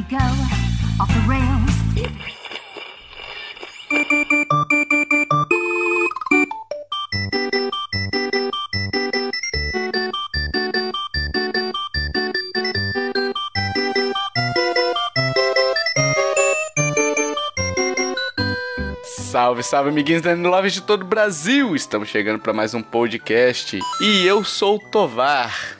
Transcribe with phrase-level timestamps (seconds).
[0.00, 0.24] we go,
[0.98, 1.70] off the rails.
[19.04, 21.76] Salve, salve, amiguinhos da Love de todo o Brasil!
[21.76, 25.78] Estamos chegando para mais um podcast e eu sou o Tovar.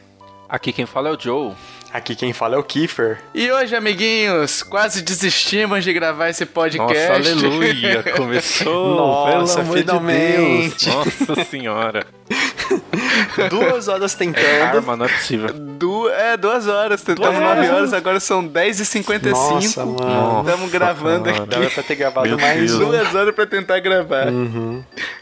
[0.48, 1.54] Aqui quem fala é o Joe.
[1.92, 3.18] Aqui quem fala é o Kiefer.
[3.34, 6.88] E hoje, amiguinhos, quase desistimos de gravar esse podcast.
[6.88, 8.02] Nossa, aleluia!
[8.16, 8.94] Começou!
[8.96, 10.88] Nossa, pelo amor de finalmente.
[10.88, 11.18] Deus.
[11.28, 12.06] Nossa senhora!
[13.48, 14.44] Duas horas tentando.
[14.72, 15.48] Karma, não é possível.
[15.52, 17.70] Du é, duas horas, tentamos Duas nove horas.
[17.76, 19.30] horas, agora são 10h55.
[19.30, 20.40] Nossa, mano.
[20.48, 21.50] Estamos gravando Nossa, aqui.
[21.50, 22.78] Dava pra ter gravado Meu mais Deus.
[22.86, 24.26] Duas horas pra tentar gravar.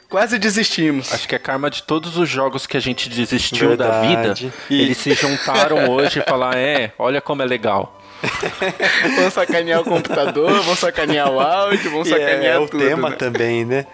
[0.08, 1.12] Quase desistimos.
[1.12, 4.44] Acho que é karma de todos os jogos que a gente desistiu da Verdade.
[4.46, 4.54] vida.
[4.70, 7.94] E- Eles se juntaram hoje e falaram: é, olha como é legal.
[9.16, 12.84] Vamos sacanear o computador, vamos sacanear o áudio, vamos E sacanear é, é o tudo.
[12.84, 13.16] tema né?
[13.16, 13.86] também, né?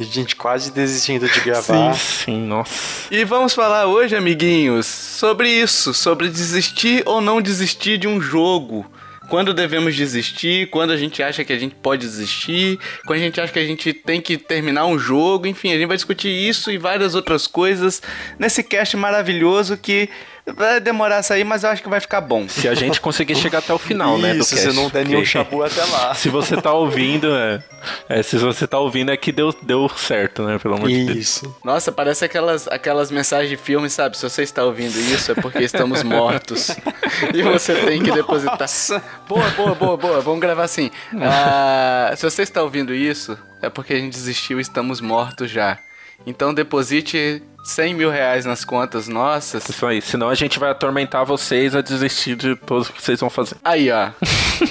[0.00, 1.94] A gente quase desistindo de gravar.
[1.94, 2.72] Sim, nossa.
[3.10, 8.90] E vamos falar hoje, amiguinhos, sobre isso, sobre desistir ou não desistir de um jogo.
[9.28, 13.40] Quando devemos desistir, quando a gente acha que a gente pode desistir, quando a gente
[13.42, 16.70] acha que a gente tem que terminar um jogo, enfim, a gente vai discutir isso
[16.70, 18.00] e várias outras coisas
[18.38, 20.08] nesse cast maravilhoso que
[20.54, 22.48] vai demorar a sair, mas eu acho que vai ficar bom.
[22.48, 24.34] Se a gente conseguir chegar até o final, né?
[24.34, 26.14] Do Isso, cast, se não der nenhum chabu até lá.
[26.20, 27.62] Se você tá ouvindo, é,
[28.08, 30.58] é, se você tá ouvindo é que deu, deu certo, né?
[30.58, 31.18] Pelo amor de Deus.
[31.18, 31.56] Isso.
[31.64, 34.16] Nossa, parece aquelas, aquelas mensagens de filme, sabe?
[34.16, 36.70] Se você está ouvindo isso é porque estamos mortos.
[37.34, 38.60] e você tem que depositar.
[38.60, 39.02] Nossa.
[39.28, 40.20] Boa, boa, boa, boa.
[40.20, 40.90] Vamos gravar assim.
[41.20, 45.78] Ah, se você está ouvindo isso, é porque a gente desistiu e estamos mortos já.
[46.26, 49.68] Então deposite 100 mil reais nas contas nossas.
[49.68, 53.30] Isso aí, senão a gente vai atormentar vocês a desistir de tudo que vocês vão
[53.30, 53.56] fazer.
[53.64, 54.10] Aí, ó.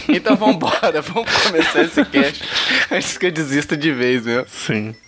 [0.07, 2.43] Então vambora, vamos começar esse cast
[2.91, 4.45] antes que eu desista de vez, meu.
[4.47, 4.95] Sim.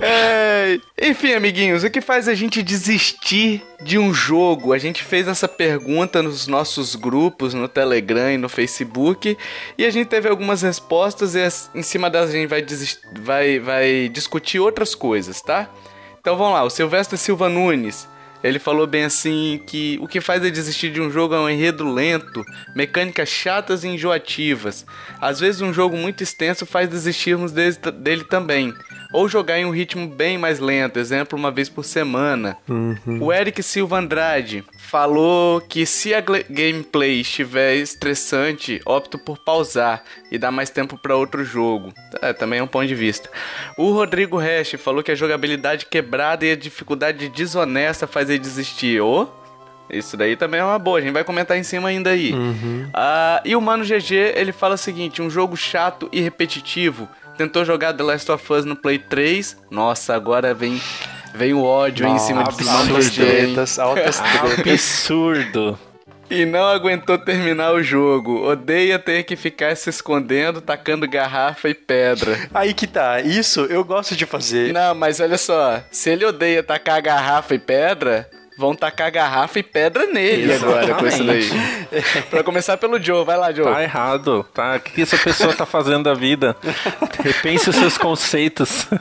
[0.00, 4.72] É, enfim, amiguinhos, o que faz a gente desistir de um jogo?
[4.72, 9.36] A gente fez essa pergunta nos nossos grupos, no Telegram e no Facebook,
[9.76, 13.00] e a gente teve algumas respostas e as- em cima delas a gente vai, desis-
[13.20, 15.68] vai, vai discutir outras coisas, tá?
[16.22, 18.08] Então vamos lá, o Silvestre Silva Nunes.
[18.44, 21.50] Ele falou bem assim que o que faz ele desistir de um jogo é um
[21.50, 22.44] enredo lento,
[22.76, 24.86] mecânicas chatas e enjoativas.
[25.20, 28.72] Às vezes um jogo muito extenso faz desistirmos dele, dele também.
[29.12, 32.56] Ou jogar em um ritmo bem mais lento, exemplo, uma vez por semana.
[33.20, 40.38] O Eric Silva Andrade falou que se a gameplay estiver estressante, opto por pausar e
[40.38, 41.92] dar mais tempo para outro jogo.
[42.20, 43.28] É, também é um ponto de vista.
[43.76, 49.00] O Rodrigo Hash falou que a jogabilidade quebrada e a dificuldade desonesta faz ele desistir.
[49.00, 49.28] Ô,
[49.90, 52.32] isso daí também é uma boa, a gente vai comentar em cima ainda aí.
[52.94, 57.08] Ah, e o Mano GG, ele fala o seguinte: um jogo chato e repetitivo.
[57.36, 59.56] Tentou jogar The Last of Us no Play 3.
[59.70, 60.80] Nossa, agora vem,
[61.34, 64.58] vem o ódio em cima de Altas tretas, altas tretas.
[64.58, 65.78] Absurdo.
[66.30, 68.48] E não aguentou terminar o jogo.
[68.48, 72.48] Odeia ter que ficar se escondendo, tacando garrafa e pedra.
[72.54, 73.20] Aí que tá.
[73.20, 74.72] Isso eu gosto de fazer.
[74.72, 75.82] Não, mas olha só.
[75.90, 78.30] Se ele odeia tacar garrafa e pedra,
[78.62, 81.48] vão tacar garrafa e pedra nele agora com isso daí.
[82.30, 83.24] pra começar pelo Joe.
[83.24, 83.64] Vai lá, Joe.
[83.66, 84.76] Tá errado, tá?
[84.76, 86.56] O que que essa pessoa tá fazendo da vida?
[87.22, 88.86] Repense os seus conceitos.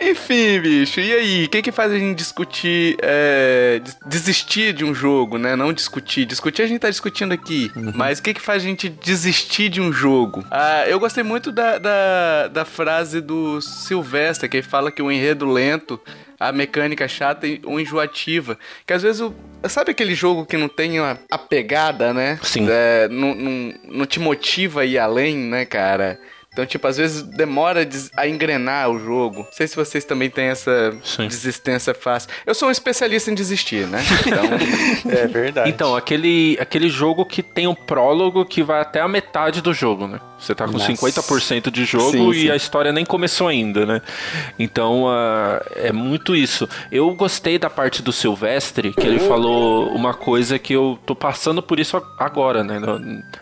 [0.00, 1.44] Enfim, bicho, e aí?
[1.44, 5.56] O que que faz a gente discutir, é, des- desistir de um jogo, né?
[5.56, 6.26] Não discutir.
[6.26, 7.70] Discutir a gente tá discutindo aqui.
[7.94, 10.44] Mas o que que faz a gente desistir de um jogo?
[10.50, 15.10] Ah, eu gostei muito da, da, da frase do Sylvester, que ele fala que o
[15.10, 15.98] enredo lento,
[16.48, 18.58] a mecânica chata ou enjoativa.
[18.86, 19.34] Que às vezes, o,
[19.68, 22.38] sabe aquele jogo que não tem a, a pegada, né?
[22.42, 22.66] Sim.
[22.68, 26.18] É, não, não, não te motiva a ir além, né, cara?
[26.54, 27.86] Então, tipo, às vezes demora
[28.16, 29.38] a engrenar o jogo.
[29.38, 31.26] Não sei se vocês também têm essa Sim.
[31.26, 32.30] desistência fácil.
[32.46, 34.00] Eu sou um especialista em desistir, né?
[34.24, 34.44] Então,
[35.12, 35.68] É verdade.
[35.68, 40.06] Então, aquele, aquele jogo que tem um prólogo que vai até a metade do jogo,
[40.06, 40.20] né?
[40.44, 40.92] Você tá com Nossa.
[40.92, 42.50] 50% de jogo Sim, e sim.
[42.50, 44.02] a história nem começou ainda, né?
[44.58, 46.68] Então, ah, é muito isso.
[46.92, 51.62] Eu gostei da parte do Silvestre, que ele falou uma coisa que eu tô passando
[51.62, 52.78] por isso agora, né?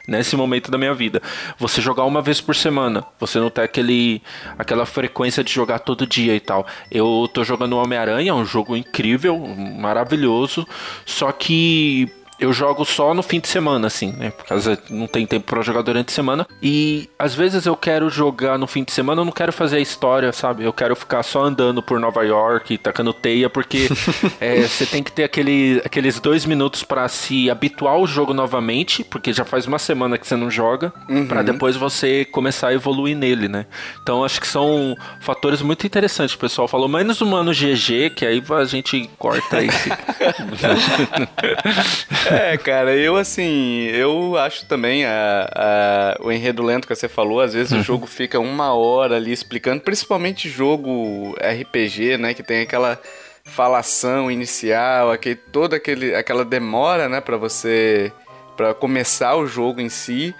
[0.06, 1.20] Nesse momento da minha vida.
[1.58, 3.04] Você jogar uma vez por semana.
[3.18, 4.22] Você não tem aquele,
[4.56, 6.66] aquela frequência de jogar todo dia e tal.
[6.90, 10.66] Eu tô jogando Homem-Aranha, um jogo incrível, maravilhoso.
[11.04, 12.08] Só que
[12.42, 14.30] eu jogo só no fim de semana, assim, né?
[14.30, 16.46] Por causa não tem tempo para jogar durante a semana.
[16.60, 19.80] E às vezes eu quero jogar no fim de semana, eu não quero fazer a
[19.80, 20.64] história, sabe?
[20.64, 23.88] Eu quero ficar só andando por Nova York, tacando teia, porque
[24.40, 29.04] é, você tem que ter aquele, aqueles dois minutos para se habituar ao jogo novamente,
[29.04, 31.26] porque já faz uma semana que você não joga, uhum.
[31.26, 33.66] para depois você começar a evoluir nele, né?
[34.02, 36.34] Então acho que são fatores muito interessantes.
[36.34, 39.92] O pessoal falou menos o mano GG, que aí a gente corta esse.
[42.32, 47.40] é, cara, eu assim, eu acho também a, a, o enredo lento que você falou,
[47.40, 47.80] às vezes uhum.
[47.80, 53.00] o jogo fica uma hora ali explicando, principalmente jogo RPG, né, que tem aquela
[53.44, 58.12] falação inicial, aquele, toda aquele, aquela demora, né, para você
[58.56, 60.34] para começar o jogo em si.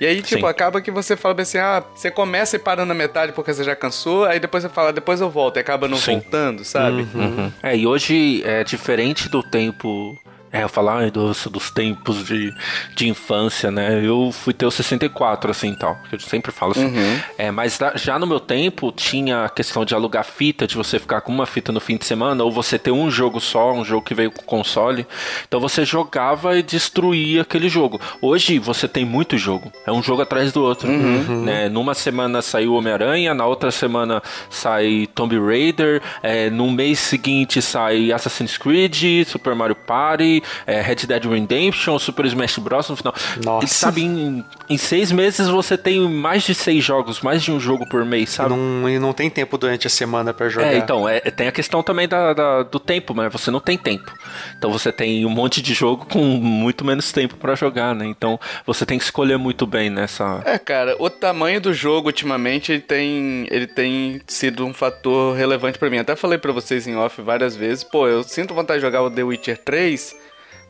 [0.00, 0.46] E aí, tipo, Sim.
[0.46, 3.76] acaba que você fala assim, ah, você começa e para na metade porque você já
[3.76, 6.14] cansou, aí depois você fala, depois eu volto, e acaba não Sim.
[6.14, 7.06] voltando, sabe?
[7.14, 7.22] Uhum.
[7.22, 7.52] Uhum.
[7.62, 10.18] É, e hoje é diferente do tempo
[10.54, 12.54] é, eu falar ai, dos, dos tempos de,
[12.94, 14.00] de infância, né?
[14.06, 15.98] Eu fui ter o 64, assim, e tal.
[16.12, 16.86] Eu sempre falo assim.
[16.86, 17.20] Uhum.
[17.36, 21.22] É, mas já no meu tempo, tinha a questão de alugar fita, de você ficar
[21.22, 24.06] com uma fita no fim de semana, ou você ter um jogo só, um jogo
[24.06, 25.04] que veio com console.
[25.48, 28.00] Então você jogava e destruía aquele jogo.
[28.22, 29.72] Hoje, você tem muito jogo.
[29.84, 30.88] É um jogo atrás do outro.
[30.88, 31.42] Uhum.
[31.42, 31.68] Né?
[31.68, 38.12] Numa semana saiu Homem-Aranha, na outra semana sai Tomb Raider, é, no mês seguinte sai
[38.12, 42.88] Assassin's Creed, Super Mario Party, é, Red Dead Redemption, Super Smash Bros.
[42.88, 43.14] no final.
[43.44, 43.66] Nossa.
[43.66, 47.60] E, sabe, em, em seis meses você tem mais de seis jogos, mais de um
[47.60, 48.52] jogo por mês, sabe?
[48.52, 50.72] E não, e não tem tempo durante a semana para jogar.
[50.72, 53.76] É, então, é, tem a questão também da, da, do tempo, mas você não tem
[53.76, 54.12] tempo.
[54.56, 58.06] Então você tem um monte de jogo com muito menos tempo para jogar, né?
[58.06, 60.42] Então você tem que escolher muito bem nessa.
[60.44, 65.78] É, cara, o tamanho do jogo ultimamente ele tem, ele tem sido um fator relevante
[65.78, 65.98] para mim.
[65.98, 69.10] Até falei para vocês em off várias vezes, pô, eu sinto vontade de jogar o
[69.10, 70.24] The Witcher 3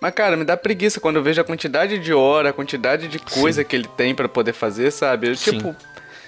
[0.04, 3.18] mas, cara, me dá preguiça quando eu vejo a quantidade de hora, a quantidade de
[3.18, 3.66] coisa Sim.
[3.66, 5.30] que ele tem para poder fazer, sabe?
[5.30, 5.74] Eu, tipo,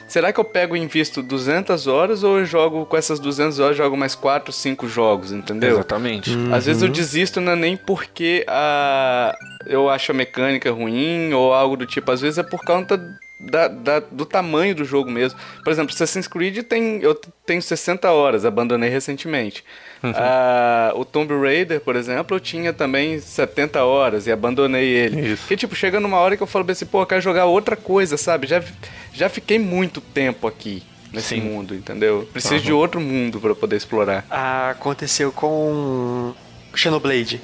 [0.09, 3.77] será que eu pego e invisto 200 horas ou eu jogo com essas 200 horas,
[3.77, 5.73] jogo mais 4, 5 jogos, entendeu?
[5.73, 6.31] Exatamente.
[6.31, 6.55] Uhum.
[6.55, 9.37] Às vezes eu desisto não é nem porque a...
[9.67, 12.11] eu acho a mecânica ruim ou algo do tipo.
[12.11, 12.97] Às vezes é por conta
[13.39, 15.39] da, da, do tamanho do jogo mesmo.
[15.63, 19.65] Por exemplo, Assassin's Creed tem, eu tenho 60 horas, abandonei recentemente.
[20.03, 20.13] Uhum.
[20.15, 25.33] Ah, o Tomb Raider, por exemplo, eu tinha também 70 horas e abandonei ele.
[25.33, 25.47] Isso.
[25.47, 28.17] Que tipo, chega numa hora que eu falo assim, pô, eu quero jogar outra coisa,
[28.17, 28.47] sabe?
[28.47, 28.63] Já,
[29.13, 30.83] já fiquei muito tempo aqui
[31.13, 31.41] nesse Sim.
[31.41, 32.29] mundo, entendeu?
[32.33, 32.61] Preciso uhum.
[32.61, 34.25] de outro mundo para poder explorar.
[34.31, 36.35] Ah, aconteceu com
[36.75, 37.41] Xenoblade.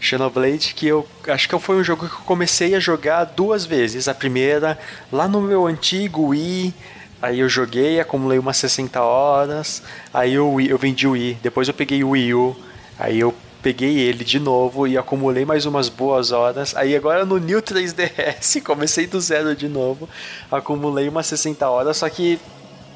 [0.00, 4.08] Xenoblade, que eu acho que foi um jogo que eu comecei a jogar duas vezes.
[4.08, 4.78] A primeira,
[5.12, 6.74] lá no meu antigo Wii,
[7.22, 9.82] Aí eu joguei, acumulei umas 60 horas.
[10.12, 11.38] Aí eu, eu vendi o Wii.
[11.42, 12.56] Depois eu peguei o Wii U.
[12.98, 16.74] Aí eu peguei ele de novo e acumulei mais umas boas horas.
[16.74, 20.08] Aí agora no New 3DS, comecei do zero de novo.
[20.50, 22.38] Acumulei umas 60 horas, só que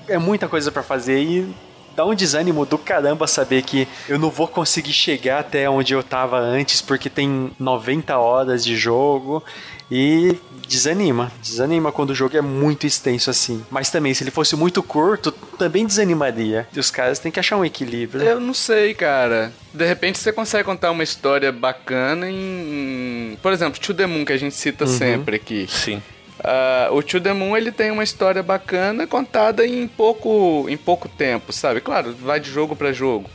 [0.08, 1.54] é muita coisa para fazer e
[1.94, 6.02] dá um desânimo do caramba saber que eu não vou conseguir chegar até onde eu
[6.02, 9.42] tava antes porque tem 90 horas de jogo
[9.90, 10.36] e
[10.66, 11.30] desanima.
[11.42, 13.64] Desanima quando o jogo é muito extenso assim.
[13.70, 16.66] Mas também, se ele fosse muito curto, também desanimaria.
[16.74, 18.22] E os caras têm que achar um equilíbrio.
[18.22, 19.52] Eu não sei, cara.
[19.72, 23.38] De repente você consegue contar uma história bacana em.
[23.42, 24.90] Por exemplo, To The Moon, que a gente cita uhum.
[24.90, 25.66] sempre aqui.
[25.68, 26.02] Sim.
[26.44, 31.08] Uh, o To The Moon ele tem uma história bacana contada em pouco, em pouco
[31.08, 31.80] tempo, sabe?
[31.80, 33.30] Claro, vai de jogo para jogo.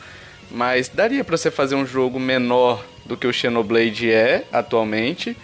[0.51, 5.35] Mas daria para você fazer um jogo menor do que o Xenoblade é atualmente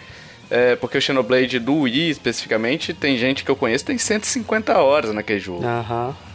[0.49, 5.13] é, porque o Xenoblade do Wii, especificamente, tem gente que eu conheço tem 150 horas
[5.13, 5.63] naquele jogo.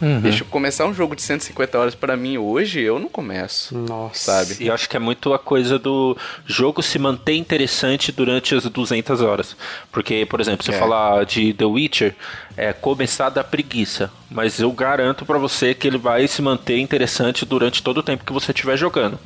[0.01, 0.19] Uhum.
[0.19, 3.77] Deixa eu começar um jogo de 150 horas para mim hoje, eu não começo.
[3.77, 4.31] Nossa.
[4.31, 4.63] Sabe?
[4.63, 8.63] E eu acho que é muito a coisa do jogo se manter interessante durante as
[8.63, 9.55] 200 horas.
[9.91, 10.77] Porque, por exemplo, você é.
[10.77, 12.15] falar de The Witcher,
[12.57, 14.11] é começar da preguiça.
[14.29, 18.23] Mas eu garanto para você que ele vai se manter interessante durante todo o tempo
[18.23, 19.19] que você estiver jogando.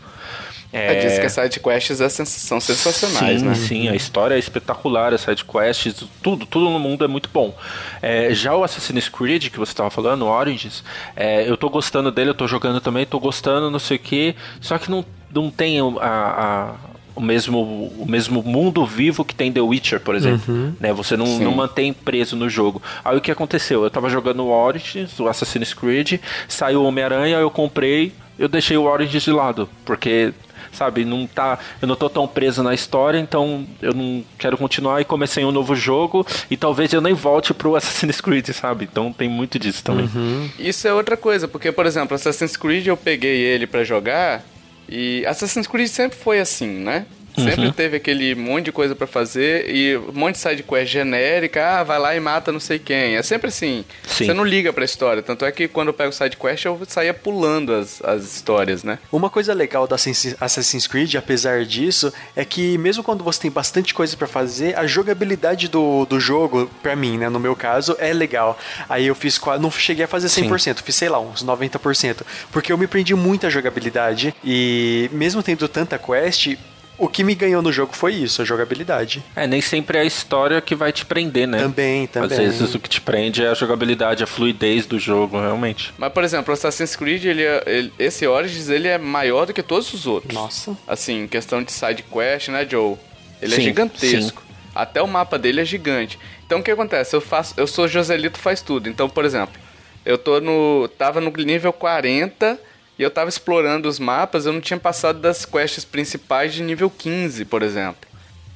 [0.75, 0.99] É...
[0.99, 3.55] diz que as sidequests é são sensacionais, sim, né?
[3.55, 7.55] Sim, a história é espetacular, as sidequests, tudo, tudo no mundo é muito bom.
[8.01, 10.83] É, já o Assassin's Creed, que você estava falando, o Origins,
[11.15, 14.35] é, eu tô gostando dele, eu tô jogando também, tô gostando, não sei o que,
[14.59, 16.73] só que não, não tem a, a
[17.15, 20.53] o mesmo, o mesmo mundo vivo que tem The Witcher, por exemplo.
[20.53, 20.73] Uhum.
[20.77, 20.91] Né?
[20.91, 22.81] Você não, não mantém preso no jogo.
[23.05, 23.85] Aí o que aconteceu?
[23.85, 28.75] Eu tava jogando o Origins, o Assassin's Creed, saiu o Homem-Aranha, eu comprei, eu deixei
[28.75, 30.33] o Origins de lado, porque
[30.75, 31.05] sabe?
[31.05, 35.05] Não tá, eu não tô tão preso na história, então eu não quero continuar e
[35.05, 38.87] comecei um novo jogo e talvez eu nem volte pro Assassin's Creed, sabe?
[38.91, 40.09] Então tem muito disso também.
[40.13, 40.49] Uhum.
[40.59, 44.43] Isso é outra coisa, porque por exemplo, Assassin's Creed eu peguei ele para jogar
[44.87, 47.05] e Assassin's Creed sempre foi assim, né?
[47.35, 51.79] Sempre teve aquele monte de coisa pra fazer e um monte de side quest genérica,
[51.79, 53.15] ah, vai lá e mata não sei quem.
[53.15, 53.85] É sempre assim.
[54.03, 54.25] Sim.
[54.25, 55.21] Você não liga pra história.
[55.21, 58.99] Tanto é que quando eu pego side quest eu saía pulando as, as histórias, né?
[59.11, 63.93] Uma coisa legal da Assassin's Creed, apesar disso, é que mesmo quando você tem bastante
[63.93, 68.13] coisa pra fazer, a jogabilidade do, do jogo, pra mim, né, no meu caso, é
[68.13, 68.57] legal.
[68.89, 72.71] Aí eu fiz quase, não cheguei a fazer 100%, fiz sei lá, uns 90%, porque
[72.71, 76.55] eu me prendi muito à jogabilidade e mesmo tendo tanta quest,
[76.97, 79.23] o que me ganhou no jogo foi isso, a jogabilidade.
[79.35, 81.59] É, nem sempre é a história que vai te prender, né?
[81.59, 82.31] Também, também.
[82.31, 85.93] Às vezes o que te prende é a jogabilidade, a fluidez do jogo, realmente.
[85.97, 89.53] Mas, por exemplo, o Assassin's Creed, ele, é- ele- esse Origins, ele é maior do
[89.53, 90.33] que todos os outros.
[90.33, 90.77] Nossa.
[90.87, 92.95] Assim, em questão de side quest, né, Joe?
[93.41, 94.43] Ele é Sim, gigantesco.
[94.73, 96.17] Até o mapa dele é gigante.
[96.45, 97.15] Então o que acontece?
[97.15, 98.87] Eu faço, eu sou Joselito faz tudo.
[98.89, 99.59] Então, por exemplo,
[100.05, 102.59] eu tô no tava no nível 40
[102.97, 106.89] e eu tava explorando os mapas, eu não tinha passado das quests principais de nível
[106.89, 108.09] 15, por exemplo.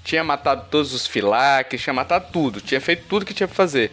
[0.03, 3.91] Tinha matado todos os filaques, tinha matado tudo, tinha feito tudo que tinha pra fazer.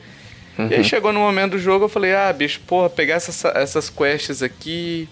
[0.70, 3.90] E aí chegou no momento do jogo, eu falei, ah, bicho, porra, pegar essas, essas
[3.90, 5.06] quests aqui.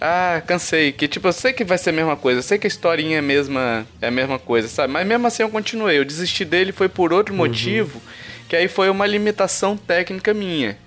[0.00, 0.92] Ah, cansei.
[0.92, 3.16] Que tipo, eu sei que vai ser a mesma coisa, eu sei que a historinha
[3.16, 4.90] é a mesma, é a mesma coisa, sabe?
[4.90, 5.98] Mas mesmo assim eu continuei.
[5.98, 8.00] Eu desisti dele foi por outro motivo,
[8.48, 10.78] que aí foi uma limitação técnica minha.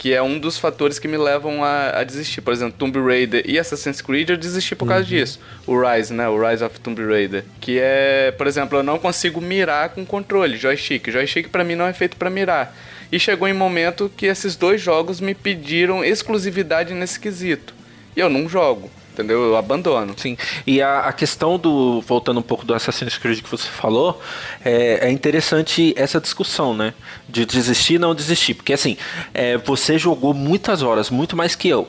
[0.00, 2.40] Que é um dos fatores que me levam a, a desistir.
[2.40, 5.38] Por exemplo, Tomb Raider e Assassin's Creed eu desisti por causa disso.
[5.66, 6.26] O Rise, né?
[6.26, 7.44] O Rise of Tomb Raider.
[7.60, 11.10] Que é, por exemplo, eu não consigo mirar com controle, joystick.
[11.10, 12.74] Joystick pra mim não é feito pra mirar.
[13.12, 17.74] E chegou em um momento que esses dois jogos me pediram exclusividade nesse quesito.
[18.16, 18.90] E eu não jogo,
[19.20, 19.42] entendeu?
[19.42, 20.14] Eu abandono.
[20.16, 20.36] Sim,
[20.66, 22.00] e a, a questão do.
[22.00, 24.20] Voltando um pouco do Assassin's Creed que você falou,
[24.64, 26.94] é, é interessante essa discussão, né?
[27.28, 28.54] De desistir não desistir.
[28.54, 28.96] Porque assim,
[29.32, 31.88] é, você jogou muitas horas, muito mais que eu.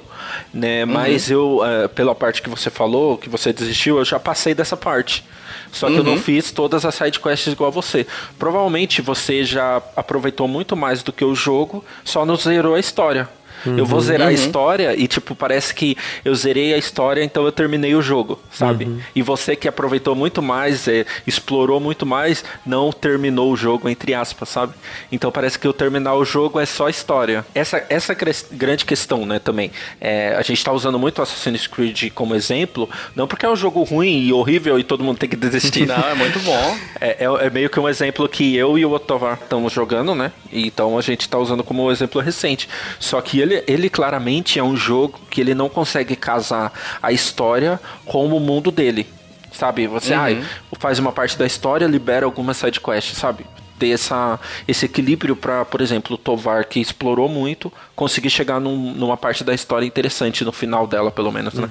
[0.54, 0.86] Né?
[0.86, 4.78] Mas eu, é, pela parte que você falou, que você desistiu, eu já passei dessa
[4.78, 5.24] parte.
[5.72, 8.06] Só que eu não fiz todas as side quests igual a você.
[8.38, 13.30] Provavelmente você já aproveitou muito mais do que o jogo, só não zerou a história.
[13.66, 17.52] Eu vou zerar a história e, tipo, parece que eu zerei a história, então eu
[17.52, 18.86] terminei o jogo, sabe?
[19.16, 24.14] E você que aproveitou muito mais, é, explorou muito mais, não terminou o jogo, entre
[24.14, 24.74] aspas, sabe?
[25.12, 27.46] Então parece que eu terminar o jogo é só história.
[27.54, 28.16] Essa, essa
[28.52, 29.72] grande questão, né, também.
[30.00, 33.84] É, a gente tá usando muito Assassin's Creed como exemplo, não porque é um jogo
[33.84, 35.86] ruim e horrível e todo mundo tem que desistir.
[35.92, 36.78] Não, é muito bom.
[37.00, 40.32] É, é- é meio que um exemplo que eu e o Otovar estamos jogando, né?
[40.52, 42.68] Então a gente tá usando como exemplo recente.
[43.00, 47.80] Só que ele, ele claramente é um jogo que ele não consegue casar a história
[48.06, 49.08] com o mundo dele.
[49.52, 49.86] Sabe?
[49.88, 50.44] Você ai,
[50.80, 53.46] faz uma parte da história, libera alguma side quest, sabe?
[53.82, 58.94] Ter essa, esse equilíbrio para, por exemplo, o Tovar, que explorou muito, conseguir chegar num-
[58.94, 61.68] numa parte da história interessante no final dela, pelo menos, né?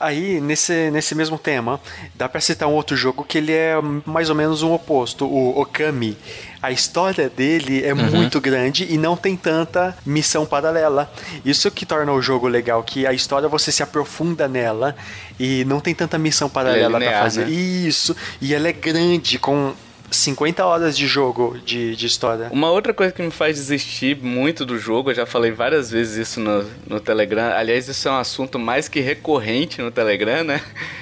[0.00, 1.78] Aí, nesse, nesse mesmo tema,
[2.14, 3.74] dá pra citar um outro jogo que ele é
[4.06, 6.16] mais ou menos um oposto, o Okami.
[6.62, 11.12] A história dele é muito grande e não tem tanta missão paralela.
[11.44, 14.96] Isso que torna o jogo legal, que a história você se aprofunda nela
[15.38, 17.44] e não tem tanta missão paralela pra linear, fazer.
[17.44, 17.50] né?
[17.50, 19.74] Isso, e ela é grande, com
[20.12, 22.48] 50 horas de jogo de, de história.
[22.52, 26.28] Uma outra coisa que me faz desistir muito do jogo, eu já falei várias vezes
[26.28, 27.52] isso no, no Telegram.
[27.54, 30.60] Aliás, isso é um assunto mais que recorrente no Telegram, né?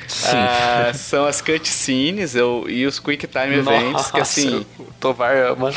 [0.09, 0.37] Sim.
[0.37, 4.67] Ah, são as cutscenes eu, e os Quick Time Events, que assim.
[4.79, 5.71] o Tovar ama.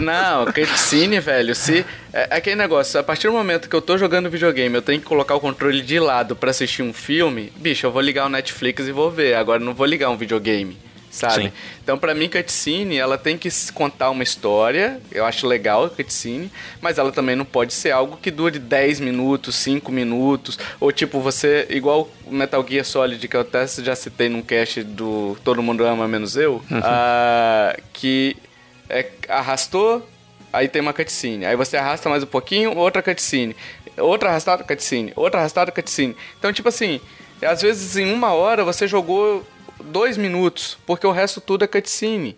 [0.00, 1.84] Não, cutscene, velho, se.
[2.12, 5.00] É é aquele negócio, a partir do momento que eu tô jogando videogame, eu tenho
[5.00, 8.28] que colocar o controle de lado pra assistir um filme, bicho, eu vou ligar o
[8.28, 9.34] Netflix e vou ver.
[9.34, 10.76] Agora eu não vou ligar um videogame.
[11.10, 11.44] Sabe?
[11.44, 11.52] Sim.
[11.82, 15.00] Então, pra mim, cutscene, ela tem que contar uma história.
[15.10, 16.50] Eu acho legal a cutscene,
[16.80, 20.56] mas ela também não pode ser algo que dure 10 minutos, 5 minutos.
[20.78, 24.84] Ou tipo, você, igual o Metal Gear Solid, que eu até já citei num cast
[24.84, 28.36] do Todo Mundo Ama Menos Eu, ah, que
[28.88, 30.08] é, arrastou,
[30.52, 31.44] aí tem uma cutscene.
[31.44, 33.56] Aí você arrasta mais um pouquinho, outra cutscene.
[33.96, 35.12] Outra arrastada, cutscene.
[35.16, 36.16] Outra arrastada, cutscene.
[36.38, 37.00] Então, tipo assim,
[37.42, 39.44] às vezes em uma hora você jogou
[39.84, 42.36] dois minutos, porque o resto tudo é cutscene.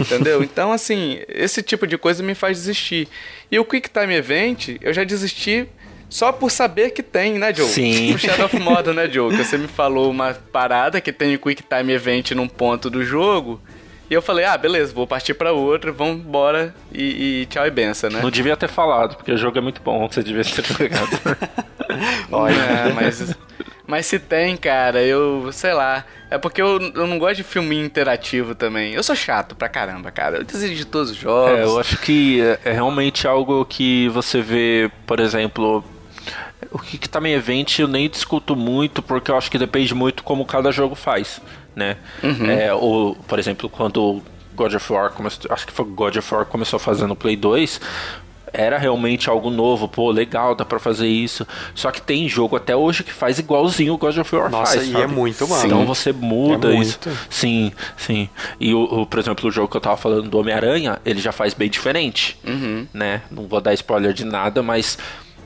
[0.00, 0.42] Entendeu?
[0.44, 3.08] Então, assim, esse tipo de coisa me faz desistir.
[3.50, 5.68] E o Quick Time Event, eu já desisti
[6.08, 7.66] só por saber que tem, né, Joe?
[7.66, 8.14] Sim.
[8.14, 9.34] O Shadow of Mordor, né, Joe?
[9.34, 13.02] Que você me falou uma parada que tem o Quick Time Event num ponto do
[13.02, 13.60] jogo.
[14.10, 17.70] E eu falei, ah, beleza, vou partir pra outra, vamos embora e, e tchau e
[17.70, 18.20] benção, né?
[18.22, 21.38] Não devia ter falado, porque o jogo é muito bom, você devia ter jogado.
[21.88, 23.34] É, mas,
[23.86, 26.04] mas se tem, cara, eu, sei lá.
[26.34, 28.94] É porque eu, eu não gosto de filminho interativo também.
[28.94, 30.38] Eu sou chato pra caramba, cara.
[30.38, 31.58] Eu desisto de todos os jogos.
[31.58, 35.84] É, eu acho que é- é realmente algo que você vê, por exemplo,
[36.70, 40.22] o que, que também event eu nem discuto muito, porque eu acho que depende muito
[40.22, 41.40] como cada jogo faz.
[41.74, 41.96] né?
[42.50, 44.22] É, ou, por exemplo, quando
[44.54, 47.80] God of War começou, acho que foi God of War começou fazendo Play 2,
[48.52, 51.46] era realmente algo novo, pô, legal, dá pra fazer isso.
[51.74, 54.88] Só que tem jogo até hoje que faz igualzinho o God of War Nossa, faz.
[54.88, 55.04] e sabe?
[55.04, 55.64] é muito, mano.
[55.66, 56.98] Então você muda É isso.
[57.04, 57.18] muito.
[57.30, 58.28] Sim, sim.
[58.60, 61.32] E o, o, por exemplo, o jogo que eu tava falando do Homem-Aranha, ele já
[61.32, 62.38] faz bem diferente.
[62.92, 63.22] Né?
[63.30, 64.98] Não vou dar spoiler de nada, mas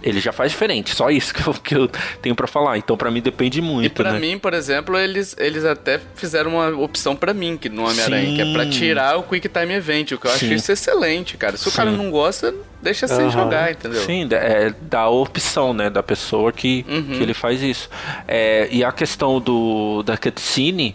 [0.08, 0.94] ele já faz diferente.
[0.94, 1.90] Só isso que eu, que eu
[2.22, 2.78] tenho pra falar.
[2.78, 4.18] Então pra mim depende muito, E pra né?
[4.20, 8.42] mim, por exemplo, eles, eles até fizeram uma opção pra mim que no Homem-Aranha, que
[8.42, 8.70] é pra Sim.
[8.70, 10.54] tirar o Quick Time Event, o que eu acho Sim.
[10.54, 11.56] isso excelente, cara.
[11.56, 11.96] Se o cara Sim.
[11.96, 13.30] não gosta, deixa sem Aham.
[13.30, 14.00] jogar, entendeu?
[14.02, 17.90] Sim, é da opção, né, da pessoa que, que ele faz isso.
[18.28, 20.94] É, e a questão do da cutscene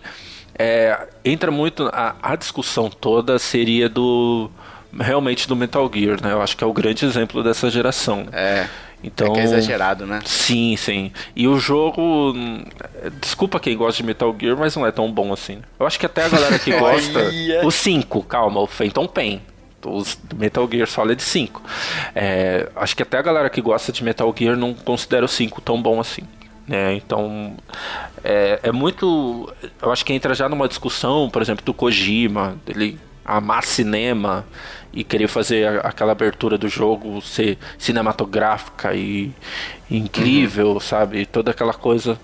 [0.57, 4.49] é, entra muito a, a discussão toda seria do
[4.99, 6.33] realmente do Metal Gear, né?
[6.33, 8.27] Eu acho que é o grande exemplo dessa geração.
[8.31, 8.67] É.
[9.03, 10.19] Então, É que é exagerado, né?
[10.25, 11.11] Sim, sim.
[11.35, 12.33] E o jogo.
[13.19, 15.59] Desculpa quem gosta de Metal Gear, mas não é tão bom assim.
[15.79, 17.19] Eu acho que até a galera que gosta.
[17.63, 19.41] O 5, calma, o Phantom Pain.
[19.83, 21.61] Os Metal Gear Solid 5.
[22.13, 25.59] É, acho que até a galera que gosta de Metal Gear não considera o 5
[25.61, 26.21] tão bom assim.
[26.67, 26.93] Né?
[26.93, 27.55] Então,
[28.23, 29.51] é, é muito.
[29.81, 34.45] Eu acho que entra já numa discussão, por exemplo, do Kojima, dele amar cinema
[34.93, 39.31] e querer fazer aquela abertura do jogo ser cinematográfica e,
[39.89, 41.25] e incrível, sabe?
[41.25, 42.19] Toda aquela coisa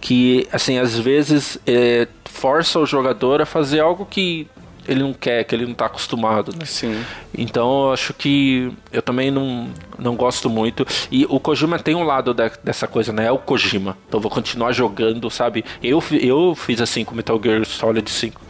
[0.00, 4.46] que, assim, às vezes é, força o jogador a fazer algo que
[4.88, 6.52] ele não quer, que ele não está acostumado?
[6.66, 7.00] Sim.
[7.36, 10.84] Então eu acho que eu também não, não gosto muito.
[11.12, 13.26] E o Kojima tem um lado da- dessa coisa, né?
[13.26, 13.96] É o Kojima.
[14.08, 15.64] Então eu vou continuar jogando, sabe?
[15.82, 18.40] Eu, eu fiz assim com Metal Gear Solid 5.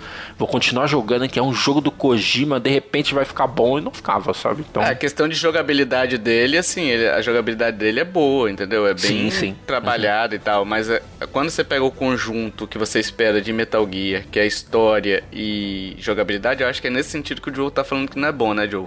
[0.40, 3.82] Vou continuar jogando, que é um jogo do Kojima, de repente vai ficar bom e
[3.82, 4.64] não ficava, sabe?
[4.70, 4.82] Então.
[4.82, 8.86] É, a questão de jogabilidade dele, assim, ele- a jogabilidade dele é boa, entendeu?
[8.86, 9.56] É bem Sim, sim.
[9.66, 13.86] trabalhada e tal, mas é- quando você pega o conjunto que você espera de Metal
[13.92, 17.70] Gear, que é história e jogabilidade, eu acho que é nesse sentido que o Joe
[17.70, 18.86] tá falando que não é bom, né, Joe?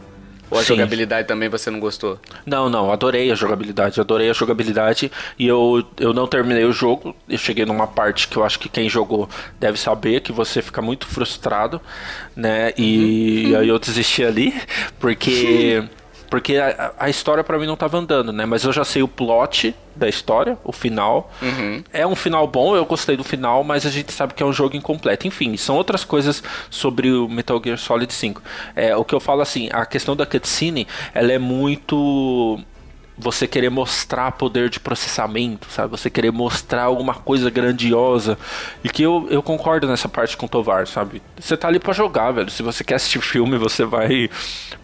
[0.54, 0.68] Ou a Sim.
[0.76, 2.20] jogabilidade também você não gostou?
[2.46, 7.16] Não, não, adorei a jogabilidade, adorei a jogabilidade e eu, eu não terminei o jogo.
[7.28, 9.28] Eu cheguei numa parte que eu acho que quem jogou
[9.60, 11.82] deve saber que você fica muito frustrado,
[12.36, 12.72] né?
[12.78, 14.54] E aí eu desisti ali,
[15.00, 15.84] porque.
[16.34, 18.44] Porque a, a história pra mim não tava andando, né?
[18.44, 21.32] Mas eu já sei o plot da história, o final.
[21.94, 24.52] É um final bom, eu gostei do final, mas a gente sabe que é um
[24.52, 25.28] jogo incompleto.
[25.28, 26.42] Enfim, são outras coisas
[26.72, 28.42] sobre o Metal Gear Solid 5.
[28.76, 32.60] É, o que eu falo assim, a questão da cutscene, ela é muito
[33.18, 35.92] você querer mostrar poder de processamento, sabe?
[35.92, 38.38] Você querer mostrar alguma coisa grandiosa.
[38.84, 41.22] E que eu, eu concordo nessa parte com o Tovar, sabe?
[41.40, 42.50] Você tá ali pra jogar, velho.
[42.50, 44.30] Se você quer assistir filme, você vai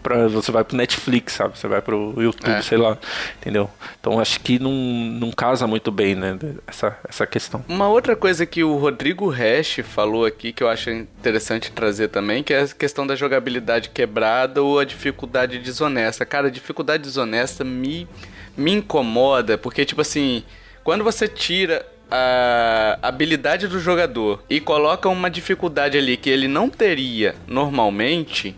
[0.03, 1.57] para você vai pro Netflix, sabe?
[1.57, 2.61] Você vai pro YouTube, É.
[2.61, 2.97] sei lá.
[3.37, 3.69] Entendeu?
[3.99, 6.37] Então acho que não, não casa muito bem, né?
[6.67, 7.63] Essa, essa questão.
[7.67, 12.43] Uma outra coisa que o Rodrigo Hash falou aqui, que eu acho interessante trazer também,
[12.43, 16.25] que é a questão da jogabilidade quebrada ou a dificuldade desonesta.
[16.25, 18.07] Cara, a dificuldade desonesta me,
[18.59, 20.43] me incomoda, porque, tipo assim,
[20.83, 26.69] quando você tira a habilidade do jogador e coloca uma dificuldade ali que ele não
[26.69, 28.55] teria normalmente,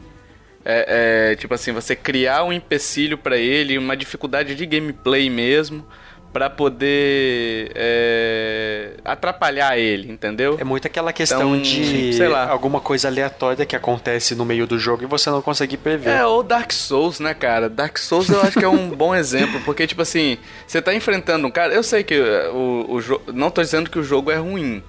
[0.63, 5.85] é, é, tipo assim, você criar um empecilho pra ele, uma dificuldade de gameplay mesmo,
[6.33, 10.57] pra poder é, atrapalhar ele, entendeu?
[10.59, 12.49] É muito aquela questão Então, de sei lá.
[12.49, 16.09] alguma coisa aleatória que acontece no meio do jogo e você não consegue prever.
[16.11, 17.69] É, ou Dark Souls, né, cara?
[17.69, 21.45] Dark Souls eu acho que é um bom exemplo, porque, tipo assim, você tá enfrentando
[21.45, 21.73] um cara.
[21.73, 22.17] Eu sei que
[22.53, 23.31] o, o jogo.
[23.33, 24.81] Não tô dizendo que o jogo é ruim,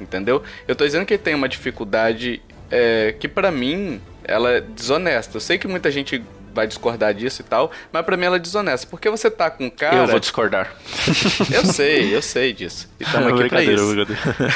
[0.00, 0.42] entendeu?
[0.66, 5.36] Eu tô dizendo que ele tem uma dificuldade é, que, pra mim, ela é desonesta.
[5.36, 6.22] Eu sei que muita gente
[6.58, 8.86] vai discordar disso e tal, mas pra mim ela é desonesta.
[8.90, 9.96] Porque você tá com um cara.
[9.96, 10.74] eu vou discordar.
[11.52, 12.88] Eu sei, eu sei disso.
[12.98, 13.96] E estamos aqui pra isso.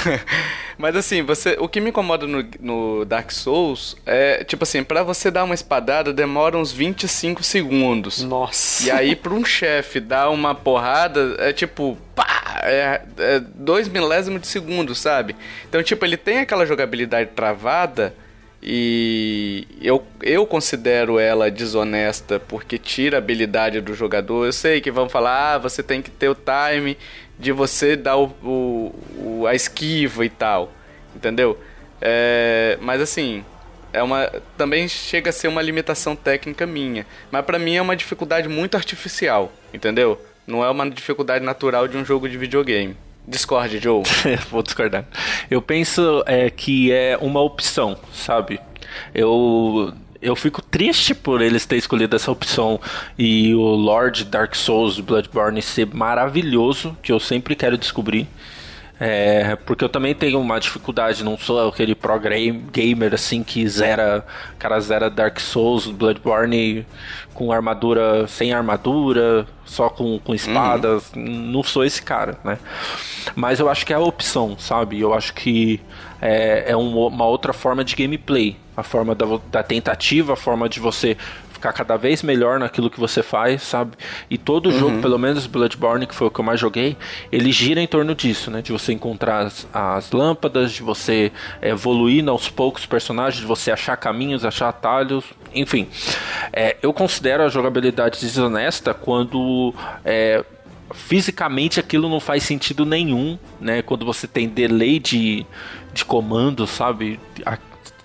[0.79, 5.03] Mas assim, você, o que me incomoda no, no Dark Souls é, tipo assim, pra
[5.03, 8.23] você dar uma espadada demora uns 25 segundos.
[8.23, 8.85] Nossa.
[8.85, 14.41] E aí, pra um chefe dar uma porrada, é tipo, pá, é, é dois milésimos
[14.41, 15.37] de segundo, sabe?
[15.69, 18.15] Então, tipo, ele tem aquela jogabilidade travada
[18.63, 24.47] e eu, eu considero ela desonesta porque tira a habilidade do jogador.
[24.47, 26.97] Eu sei que vão falar, ah, você tem que ter o time
[27.39, 28.95] de você dar o, o-
[29.41, 30.71] o- a esquiva e tal,
[31.17, 31.59] entendeu?
[32.01, 33.45] É, mas assim,
[33.93, 37.97] é uma também chega a ser uma limitação técnica minha, mas pra mim é uma
[37.97, 40.21] dificuldade muito artificial, entendeu?
[40.47, 42.97] Não é uma dificuldade natural de um jogo de videogame.
[43.27, 44.03] Discord, Joe.
[44.51, 45.05] Vou discordar.
[45.51, 48.61] Eu penso é, que é uma opção, sabe?
[49.15, 52.81] Eu, eu fico triste por eles terem escolhido essa opção
[53.19, 58.29] e o Lord Dark Souls Bloodborne ser maravilhoso, que eu sempre quero descobrir.
[59.05, 62.17] É, porque eu também tenho uma dificuldade, não sou aquele pro
[62.71, 64.25] gamer assim que zera,
[64.61, 66.87] cara zera Dark Souls, Bloodborne
[67.35, 71.13] com armadura, sem armadura, só com, com espadas.
[71.17, 71.25] Uhum.
[71.25, 72.59] Não sou esse cara, né?
[73.35, 75.01] Mas eu acho que é a opção, sabe?
[75.01, 75.81] Eu acho que
[76.21, 78.57] é, é um, uma outra forma de gameplay.
[78.77, 81.17] A forma da, da tentativa, a forma de você
[81.63, 83.93] ficar cada vez melhor naquilo que você faz, sabe?
[84.29, 84.79] E todo uhum.
[84.79, 86.97] jogo, pelo menos Bloodborne, que foi o que eu mais joguei,
[87.31, 88.61] ele gira em torno disso, né?
[88.61, 91.31] De você encontrar as, as lâmpadas, de você
[91.63, 95.89] evoluir aos poucos personagens, de você achar caminhos, achar atalhos, enfim.
[96.53, 99.73] É, eu considero a jogabilidade desonesta quando.
[100.05, 100.45] É,
[100.95, 103.81] fisicamente aquilo não faz sentido nenhum, né?
[103.81, 105.47] Quando você tem delay de,
[105.95, 107.19] de comando, sabe?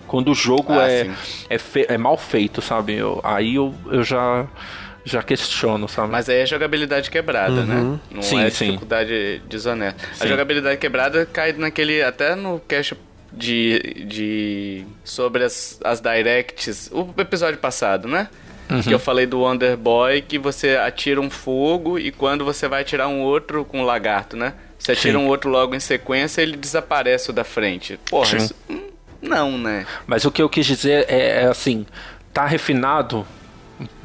[0.08, 1.10] Quando o jogo ah, é,
[1.48, 2.94] é, fe, é, mal feito, sabe?
[2.94, 4.46] Eu, aí eu, eu já
[5.04, 6.10] já questiono, sabe?
[6.10, 7.76] Mas aí é jogabilidade quebrada, né?
[7.76, 7.92] uhum.
[7.92, 8.00] né?
[8.10, 9.48] Não sim, é dificuldade sim.
[9.48, 10.00] desonesta.
[10.14, 10.24] Sim.
[10.24, 12.02] A jogabilidade quebrada cai naquele.
[12.02, 12.96] Até no cache
[13.32, 14.04] de.
[14.06, 16.90] de sobre as, as directs.
[16.92, 18.28] O episódio passado, né?
[18.70, 18.82] Uhum.
[18.82, 22.82] Que eu falei do Wonder Boy, que você atira um fogo e quando você vai
[22.82, 24.52] atirar um outro com um lagarto, né?
[24.78, 25.24] Você atira Sim.
[25.24, 27.98] um outro logo em sequência, ele desaparece o da frente.
[28.08, 28.88] Porra, isso, hum,
[29.20, 29.86] não, né?
[30.06, 31.86] Mas o que eu quis dizer é, é assim,
[32.32, 33.26] tá refinado,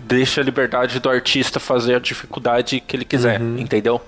[0.03, 3.57] deixa a liberdade do artista fazer a dificuldade que ele quiser, uhum.
[3.57, 4.01] entendeu?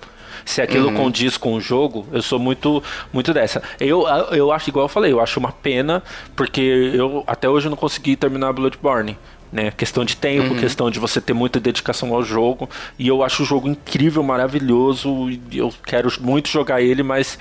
[0.43, 0.95] Se aquilo uhum.
[0.95, 3.63] condiz com o jogo, eu sou muito muito dessa.
[3.79, 6.03] Eu, eu acho, igual eu falei, eu acho uma pena,
[6.35, 9.17] porque eu até hoje não consegui terminar Bloodborne.
[9.51, 9.71] Né?
[9.71, 10.59] Questão de tempo, uhum.
[10.59, 12.69] questão de você ter muita dedicação ao jogo.
[12.99, 15.29] E eu acho o jogo incrível, maravilhoso.
[15.29, 17.39] E eu quero muito jogar ele, mas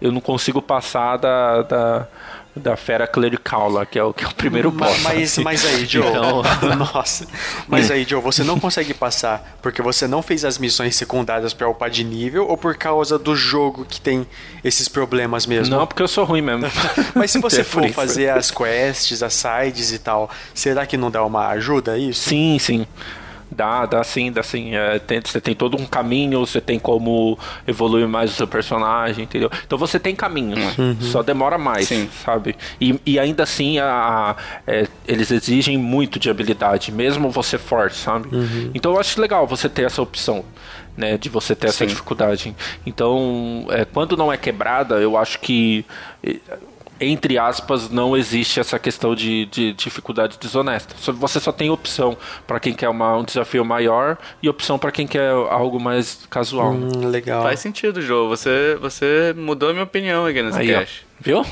[0.00, 2.08] eu não consigo passar da, da
[2.54, 5.00] da fera clerical lá, que é o, que é o primeiro boss.
[5.02, 6.42] Mas, mas aí, Joe, então...
[6.76, 7.26] nossa.
[7.66, 11.68] Mas aí, Joe, você não consegue passar porque você não fez as missões secundárias para
[11.68, 14.26] upar de nível ou por causa do jogo que tem
[14.62, 15.74] esses problemas mesmo?
[15.74, 16.66] Não, porque eu sou ruim mesmo.
[17.14, 21.10] mas se você é for fazer as quests, as sides e tal, será que não
[21.10, 22.28] dá uma ajuda a isso?
[22.28, 22.86] Sim, sim.
[23.54, 24.74] Dá, dá sim, dá sim.
[24.74, 29.24] É, tem, você tem todo um caminho, você tem como evoluir mais o seu personagem,
[29.24, 29.50] entendeu?
[29.66, 30.96] Então você tem caminhos, uhum.
[31.00, 32.08] só demora mais, sim.
[32.24, 32.56] sabe?
[32.80, 34.36] E, e ainda assim a, a
[34.66, 38.34] é, eles exigem muito de habilidade, mesmo você forte, sabe?
[38.34, 38.70] Uhum.
[38.74, 40.44] Então eu acho legal você ter essa opção.
[40.94, 41.86] Né, de você ter essa sim.
[41.86, 42.54] dificuldade.
[42.84, 45.86] Então, é, quando não é quebrada, eu acho que
[47.04, 50.94] entre aspas, não existe essa questão de, de dificuldade desonesta.
[51.12, 55.06] Você só tem opção para quem quer uma, um desafio maior e opção para quem
[55.06, 56.72] quer algo mais casual.
[56.72, 57.42] Hum, legal.
[57.42, 58.28] Faz sentido, Joe.
[58.28, 61.06] Você, você mudou a minha opinião aqui nesse Aí, cast.
[61.20, 61.44] Viu?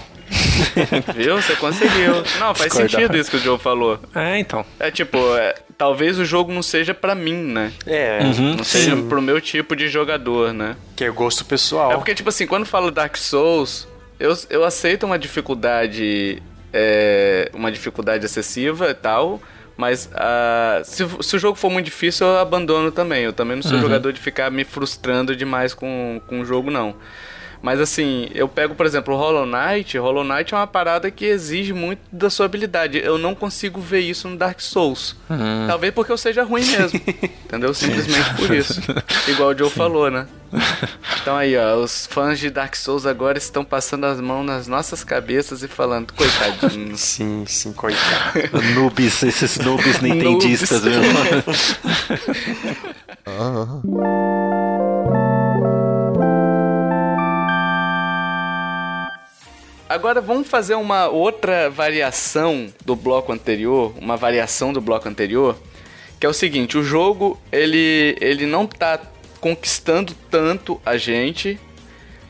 [1.14, 1.36] Viu?
[1.36, 2.14] Você conseguiu.
[2.38, 2.90] Não, faz Discordar.
[2.90, 3.98] sentido isso que o Joe falou.
[4.14, 4.64] É, então.
[4.78, 7.72] É tipo, é, talvez o jogo não seja para mim, né?
[7.86, 8.20] É.
[8.22, 9.08] Uhum, não seja sim.
[9.08, 10.76] pro meu tipo de jogador, né?
[10.96, 11.92] Que é gosto pessoal.
[11.92, 13.88] É porque, tipo assim, quando fala Dark Souls,
[14.20, 16.42] eu, eu aceito uma dificuldade.
[16.72, 19.40] É, uma dificuldade excessiva e tal.
[19.76, 23.24] Mas uh, se, se, o jogo for muito difícil, eu abandono também.
[23.24, 23.80] Eu também não sou uhum.
[23.80, 26.94] jogador de ficar me frustrando demais com, com o jogo, não.
[27.62, 29.98] Mas assim, eu pego, por exemplo, o Hollow Knight.
[29.98, 32.98] Hollow Knight é uma parada que exige muito da sua habilidade.
[32.98, 35.14] Eu não consigo ver isso no Dark Souls.
[35.28, 35.66] Uhum.
[35.66, 37.00] Talvez porque eu seja ruim mesmo.
[37.44, 37.74] entendeu?
[37.74, 38.80] Simplesmente por isso.
[39.28, 39.76] Igual o Joe Sim.
[39.76, 40.26] falou, né?
[41.20, 45.04] Então aí, ó, os fãs de Dark Souls agora estão passando as mãos nas nossas
[45.04, 46.96] cabeças e falando, coitadinho.
[46.96, 48.40] Sim, sim, coitado.
[48.74, 51.02] noobs, esses noobs nintendistas, viu?
[59.90, 65.58] Agora vamos fazer uma outra variação do bloco anterior, uma variação do bloco anterior,
[66.20, 69.00] que é o seguinte, o jogo ele ele não tá
[69.40, 71.58] conquistando tanto a gente,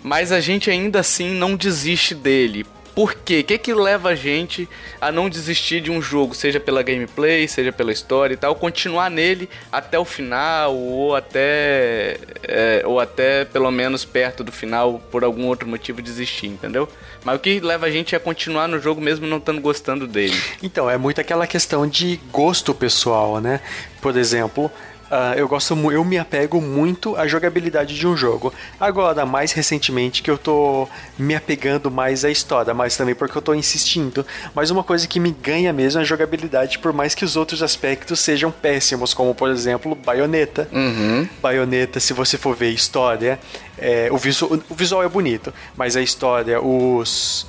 [0.02, 2.64] mas a gente ainda assim não desiste dele.
[2.94, 3.40] Por quê?
[3.40, 4.68] O que, que leva a gente
[5.00, 9.10] a não desistir de um jogo, seja pela gameplay, seja pela história e tal, continuar
[9.10, 15.24] nele até o final ou até é, ou até pelo menos perto do final por
[15.24, 16.88] algum outro motivo desistir, entendeu?
[17.24, 20.34] Mas o que leva a gente a continuar no jogo mesmo não estando gostando dele?
[20.62, 23.60] Então, é muito aquela questão de gosto pessoal, né?
[24.00, 24.70] Por exemplo,
[25.10, 28.54] Uh, eu gosto eu me apego muito à jogabilidade de um jogo.
[28.78, 33.42] Agora, mais recentemente que eu tô me apegando mais à história, mas também porque eu
[33.42, 34.24] tô insistindo.
[34.54, 37.60] Mas uma coisa que me ganha mesmo é a jogabilidade, por mais que os outros
[37.60, 40.68] aspectos sejam péssimos, como por exemplo, Bayonetta.
[40.72, 41.28] Uhum.
[41.42, 43.40] Bayonetta, se você for ver história,
[43.76, 47.46] é, o, visu o visual é bonito, mas a história, os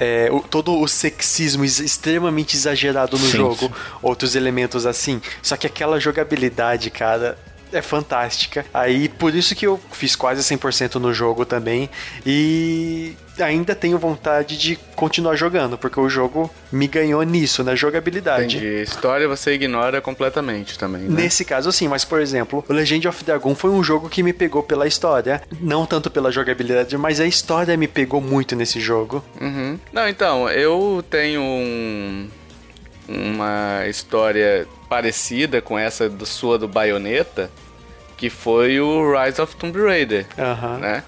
[0.00, 3.72] é, o, todo o sexismo extremamente exagerado no sim, jogo, sim.
[4.00, 5.20] outros elementos assim.
[5.42, 7.38] Só que aquela jogabilidade, cara,
[7.72, 8.64] é fantástica.
[8.72, 11.88] Aí por isso que eu fiz quase 100% no jogo também
[12.24, 18.58] e ainda tenho vontade de continuar jogando, porque o jogo me ganhou nisso, na jogabilidade.
[18.58, 18.82] Entendi.
[18.82, 21.22] História você ignora completamente também, né?
[21.22, 24.32] Nesse caso, sim, mas por exemplo, o Legend of Dragon foi um jogo que me
[24.32, 29.24] pegou pela história, não tanto pela jogabilidade, mas a história me pegou muito nesse jogo.
[29.40, 29.78] Uhum.
[29.92, 32.28] Não, então, eu tenho um,
[33.10, 37.50] uma história parecida com essa do sua do Bayonetta,
[38.16, 40.78] que foi o Rise of Tomb Raider, Aham.
[40.78, 41.04] né?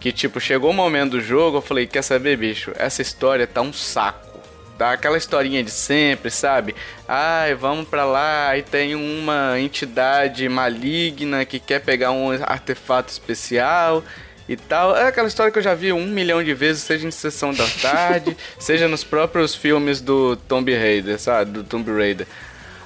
[0.00, 2.72] Que tipo, chegou o momento do jogo, eu falei, quer saber, bicho?
[2.76, 4.40] Essa história tá um saco.
[4.78, 6.74] Tá aquela historinha de sempre, sabe?
[7.06, 14.02] Ai, vamos pra lá e tem uma entidade maligna que quer pegar um artefato especial
[14.48, 14.96] e tal.
[14.96, 17.66] É aquela história que eu já vi um milhão de vezes, seja em Sessão da
[17.80, 21.52] Tarde, seja nos próprios filmes do Tomb Raider, sabe?
[21.52, 22.26] Do Tomb Raider.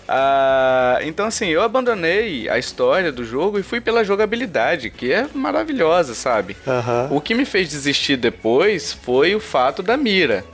[0.09, 5.27] Ah, então assim, eu abandonei a história do jogo e fui pela jogabilidade, que é
[5.35, 6.57] maravilhosa, sabe?
[6.67, 7.09] Aham.
[7.11, 10.45] O que me fez desistir depois foi o fato da mira,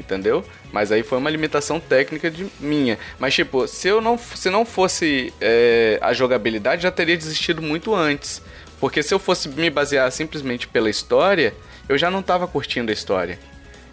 [0.00, 0.42] entendeu?
[0.72, 2.98] Mas aí foi uma limitação técnica de minha.
[3.18, 7.94] Mas tipo, se eu não, se não fosse é, a jogabilidade, já teria desistido muito
[7.94, 8.40] antes.
[8.82, 11.54] Porque se eu fosse me basear simplesmente pela história,
[11.88, 13.38] eu já não tava curtindo a história.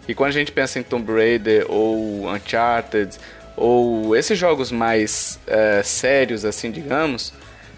[0.08, 3.16] E quando a gente pensa em Tomb Raider ou Uncharted
[3.56, 7.32] ou esses jogos mais é, sérios, assim, digamos,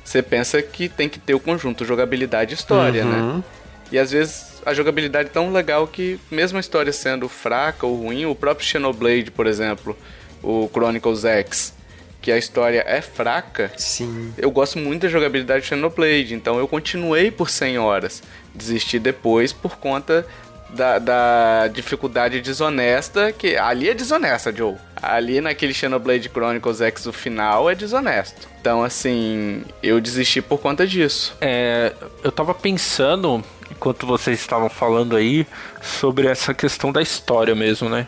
[0.05, 3.43] você pensa que tem que ter o conjunto jogabilidade e história, né?
[3.91, 7.93] E às vezes a jogabilidade é tão legal que, mesmo a história sendo fraca ou
[7.93, 9.97] ruim, o próprio Xenoblade, por exemplo,
[10.41, 11.73] o Chronicles X,
[12.21, 14.33] que a história é fraca, Sim.
[14.37, 18.21] eu gosto muito da jogabilidade de Xenoblade, então eu continuei por 100 horas.
[18.53, 20.25] Desisti depois por conta
[20.69, 24.75] da, da dificuldade desonesta, que ali é desonesta, Joe.
[25.01, 28.47] Ali naquele Xenoblade Chronicles X, o final é desonesto.
[28.59, 31.35] Então, assim, eu desisti por conta disso.
[31.41, 35.47] É, eu tava pensando, enquanto vocês estavam falando aí,
[35.81, 38.07] sobre essa questão da história mesmo, né?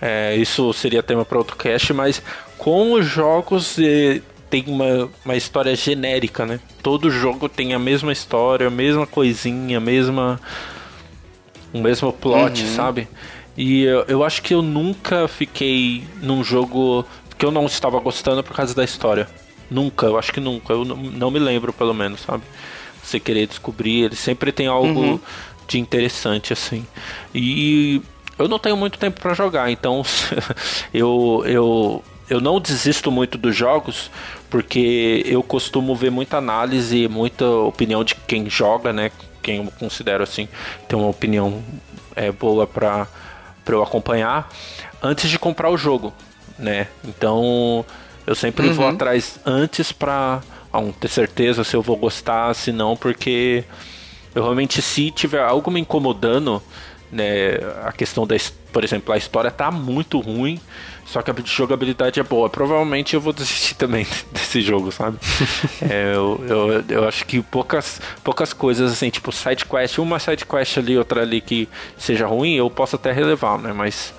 [0.00, 2.20] É, isso seria tema para outro cast, mas
[2.62, 3.76] com os jogos
[4.48, 6.60] tem uma, uma história genérica, né?
[6.80, 10.40] Todo jogo tem a mesma história, a mesma coisinha, a mesma.
[11.72, 13.08] o mesmo plot, sabe?
[13.56, 17.04] E eu, eu acho que eu nunca fiquei num jogo
[17.36, 19.26] que eu não estava gostando por causa da história.
[19.68, 20.72] Nunca, eu acho que nunca.
[20.72, 22.44] Eu não, não me lembro, pelo menos, sabe?
[23.02, 25.20] Você querer descobrir, ele sempre tem algo
[25.66, 26.86] de interessante, assim.
[27.34, 28.00] E
[28.38, 30.04] eu não tenho muito tempo pra jogar, então
[30.94, 34.10] eu, eu, eu não desisto muito dos jogos,
[34.48, 39.10] porque eu costumo ver muita análise, muita opinião de quem joga, né?
[39.42, 40.48] Quem eu considero assim,
[40.88, 41.62] tem uma opinião
[42.16, 43.06] é, boa pra,
[43.62, 44.48] pra eu acompanhar,
[45.02, 46.10] antes de comprar o jogo,
[46.58, 46.88] né?
[47.04, 47.84] Então
[48.26, 49.94] eu sempre vou atrás antes
[50.72, 53.62] um, ter certeza se eu vou gostar, se não, porque
[54.34, 56.62] eu realmente, se tiver algo me incomodando,
[57.10, 58.34] né, a questão da,
[58.72, 60.58] por exemplo, a história tá muito ruim,
[61.04, 65.18] só que a jogabilidade é boa, provavelmente eu vou desistir também desse jogo, sabe?
[65.82, 70.44] É, eu, eu, eu acho que poucas, poucas coisas, assim, tipo side quest, uma side
[70.46, 73.72] quest ali, outra ali que seja ruim, eu posso até relevar, né?
[73.72, 74.14] Mas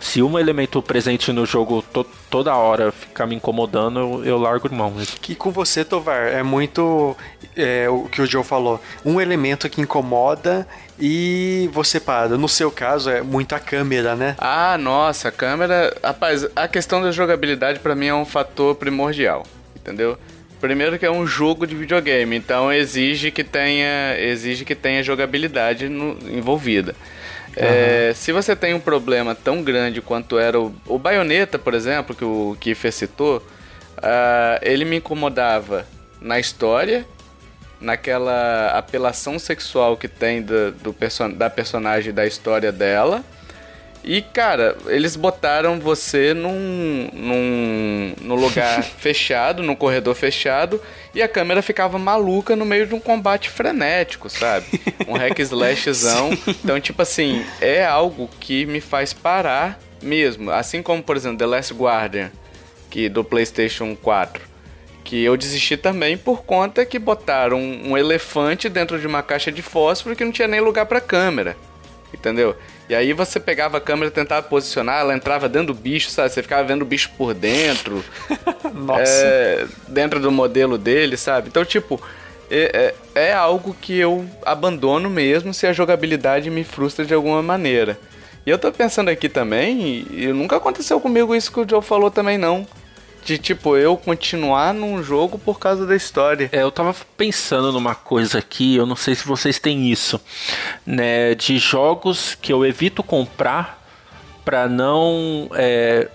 [0.00, 4.74] se um elemento presente no jogo to- toda hora ficar me incomodando, eu, eu largo
[4.74, 4.94] mão.
[5.20, 7.14] Que com você, Tovar, é muito
[7.56, 8.80] é, o que o Joe falou.
[9.04, 10.66] Um elemento que incomoda
[10.98, 12.36] e você para.
[12.38, 14.34] No seu caso, é muito a câmera, né?
[14.38, 15.94] Ah, nossa, a câmera.
[16.02, 19.44] Rapaz, a questão da jogabilidade pra mim é um fator primordial,
[19.76, 20.18] entendeu?
[20.60, 25.88] Primeiro que é um jogo de videogame, então exige que tenha, exige que tenha jogabilidade
[25.88, 26.94] no- envolvida.
[27.56, 32.14] É, se você tem um problema tão grande quanto era o, o Bayonetta, por exemplo,
[32.14, 33.44] que o Kiefer citou,
[33.96, 35.86] ah, ele me incomodava
[36.20, 37.04] na história,
[37.80, 43.24] naquela apelação sexual que tem do, do perso da personagem da história dela.
[44.02, 50.80] E, cara, eles botaram você num, num, num lugar fechado, num corredor fechado,
[51.14, 54.66] e a câmera ficava maluca no meio de um combate frenético, sabe?
[55.06, 56.30] Um hack slashzão.
[56.62, 60.50] Então, tipo assim, é algo que me faz parar mesmo.
[60.50, 62.30] Assim como, por exemplo, The Last Guardian,
[62.90, 64.50] que do PlayStation 4
[65.02, 69.50] que eu desisti também por conta que botaram um, um elefante dentro de uma caixa
[69.50, 71.56] de fósforo que não tinha nem lugar pra câmera.
[72.12, 72.54] Entendeu?
[72.90, 76.30] E aí você pegava a câmera, tentava posicionar, ela entrava dentro do bicho, sabe?
[76.30, 78.04] Você ficava vendo o bicho por dentro.
[78.74, 79.04] Nossa.
[79.04, 81.46] é, dentro do modelo dele, sabe?
[81.46, 82.02] Então, tipo,
[82.50, 87.40] é, é, é algo que eu abandono mesmo se a jogabilidade me frustra de alguma
[87.40, 87.96] maneira.
[88.44, 91.82] E eu tô pensando aqui também, e, e nunca aconteceu comigo isso que o Joe
[91.82, 92.66] falou também, não.
[93.24, 96.48] De tipo eu continuar num jogo por causa da história.
[96.52, 100.20] É, eu tava pensando numa coisa aqui, eu não sei se vocês têm isso,
[100.84, 101.34] né?
[101.34, 103.80] De jogos que eu evito comprar
[104.44, 106.08] pra não é,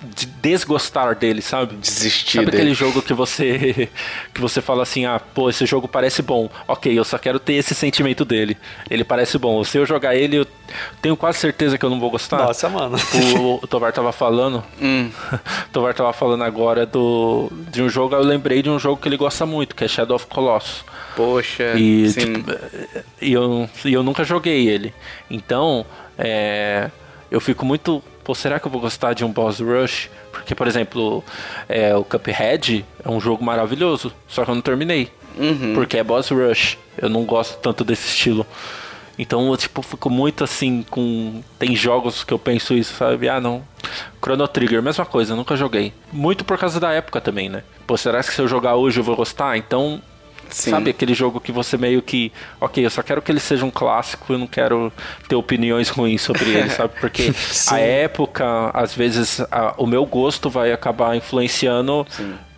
[0.00, 1.74] de desgostar dele, sabe?
[1.76, 2.56] Desistir Sabe dele.
[2.62, 3.88] aquele jogo que você
[4.32, 6.48] que você fala assim, ah, pô, esse jogo parece bom.
[6.68, 8.56] Ok, eu só quero ter esse sentimento dele.
[8.88, 9.62] Ele parece bom.
[9.64, 10.46] Se eu jogar ele, eu
[11.02, 12.38] tenho quase certeza que eu não vou gostar.
[12.38, 12.96] Nossa, mano.
[13.38, 14.62] O, o Tovar tava falando.
[14.80, 15.10] Hum.
[15.32, 15.38] o
[15.72, 19.16] Tovar tava falando agora do de um jogo, eu lembrei de um jogo que ele
[19.16, 20.84] gosta muito, que é Shadow of Colossus.
[21.16, 22.34] Poxa, E, sim.
[22.34, 22.52] tipo,
[23.20, 24.94] e eu, e eu nunca joguei ele.
[25.28, 25.84] Então,
[26.16, 26.88] é,
[27.30, 28.02] eu fico muito.
[28.28, 30.10] Pô, será que eu vou gostar de um boss rush?
[30.30, 31.24] Porque, por exemplo,
[31.66, 35.10] é, o Cuphead é um jogo maravilhoso, só que eu não terminei.
[35.38, 35.72] Uhum.
[35.74, 36.76] Porque é boss rush.
[36.98, 38.46] Eu não gosto tanto desse estilo.
[39.18, 41.42] Então eu tipo, fico muito assim com.
[41.58, 43.30] Tem jogos que eu penso isso, sabe?
[43.30, 43.62] Ah não.
[44.22, 45.94] Chrono Trigger, mesma coisa, nunca joguei.
[46.12, 47.62] Muito por causa da época também, né?
[47.86, 49.56] Pô, será que se eu jogar hoje eu vou gostar?
[49.56, 50.02] Então
[50.50, 50.70] Sim.
[50.70, 52.32] Sabe aquele jogo que você meio que.
[52.60, 54.92] Ok, eu só quero que ele seja um clássico, eu não quero
[55.28, 56.94] ter opiniões ruins sobre ele, sabe?
[57.00, 57.32] Porque
[57.70, 62.06] a época, às vezes, a- o meu gosto vai acabar influenciando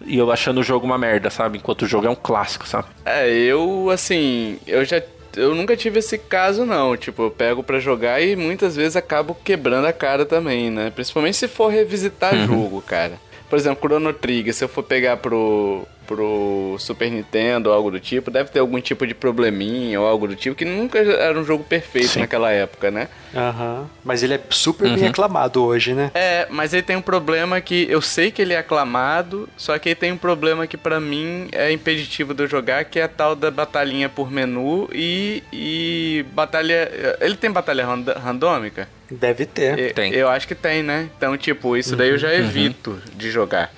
[0.04, 1.58] e eu achando o jogo uma merda, sabe?
[1.58, 2.88] Enquanto o jogo é um clássico, sabe?
[3.04, 5.02] É, eu, assim, eu já.
[5.36, 6.96] Eu nunca tive esse caso, não.
[6.96, 10.90] Tipo, eu pego pra jogar e muitas vezes acabo quebrando a cara também, né?
[10.90, 13.12] Principalmente se for revisitar jogo, cara.
[13.48, 18.00] Por exemplo, Chrono Trigger, se eu for pegar pro, pro Super Nintendo ou algo do
[18.00, 21.44] tipo, deve ter algum tipo de probleminha ou algo do tipo, que nunca era um
[21.44, 22.18] jogo perfeito Sim.
[22.20, 23.06] naquela época, né?
[23.32, 23.88] Aham.
[24.04, 26.10] Mas ele é super bem aclamado hoje, né?
[26.12, 29.90] É, mas ele tem um problema que eu sei que ele é aclamado, só que
[29.90, 33.08] ele tem um problema que pra mim é impeditivo de eu jogar, que é a
[33.08, 37.16] tal da batalhinha por menu e, e batalha.
[37.20, 37.86] Ele tem batalha
[38.20, 38.88] randômica?
[39.08, 39.78] Deve ter.
[39.78, 40.12] E- Tem.
[40.12, 41.08] Eu acho que tem, né?
[41.16, 43.72] Então, tipo, isso daí eu já evito de jogar.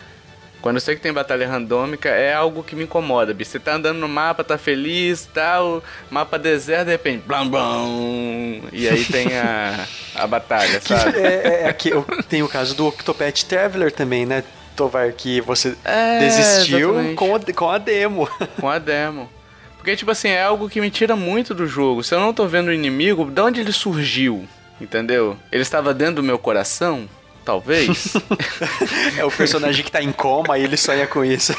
[0.63, 3.51] Quando eu sei que tem batalha randômica, é algo que me incomoda, bicho.
[3.51, 8.89] Você tá andando no mapa, tá feliz, tal, mapa deserto, de repente, blam, blam, e
[8.89, 11.19] aí tem a, a batalha, Que sabe?
[11.19, 14.45] é, é, aqui, eu- tem o caso do Octopath Traveler também, né?
[14.77, 17.17] Tovar, que você É, desistiu exatamente.
[17.17, 18.29] com a, com a demo.
[18.61, 19.29] com a demo.
[19.77, 22.05] Porque, tipo assim, é algo que me tira muito do jogo.
[22.05, 24.49] Se eu não tô vendo o inimigo, de onde ele surgiu?
[24.81, 25.37] Entendeu?
[25.51, 27.09] Ele estava dentro do meu coração?
[27.45, 28.15] Talvez.
[29.17, 31.55] É o personagem que tá em coma e ele sonha com isso.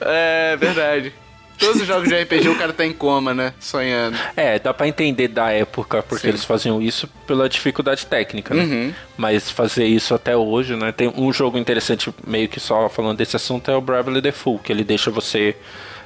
[0.00, 1.12] é verdade.
[1.58, 3.54] Todos os jogos de RPG o cara tá em coma, né?
[3.60, 4.18] Sonhando.
[4.36, 6.28] É, dá pra entender da época porque Sim.
[6.30, 8.62] eles faziam isso pela dificuldade técnica, né?
[8.64, 8.94] Uhum.
[9.16, 10.90] Mas fazer isso até hoje, né?
[10.90, 14.72] Tem um jogo interessante, meio que só falando desse assunto, é o Bravely Default, que
[14.72, 15.56] ele deixa você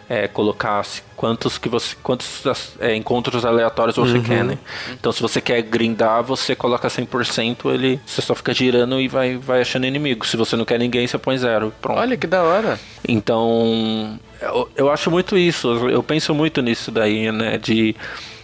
[0.09, 0.85] é, colocar
[1.17, 2.43] quantos que você quantos
[2.81, 4.59] é, encontros aleatórios você quer, né?
[4.93, 9.37] Então se você quer grindar, você coloca 100%, ele você só fica girando e vai,
[9.37, 10.25] vai achando inimigo.
[10.27, 11.73] Se você não quer ninguém, você põe zero.
[11.81, 11.99] Pronto.
[11.99, 12.79] Olha que da hora.
[13.07, 17.59] Então, eu, eu acho muito isso, eu penso muito nisso daí, né?
[17.59, 17.97] De.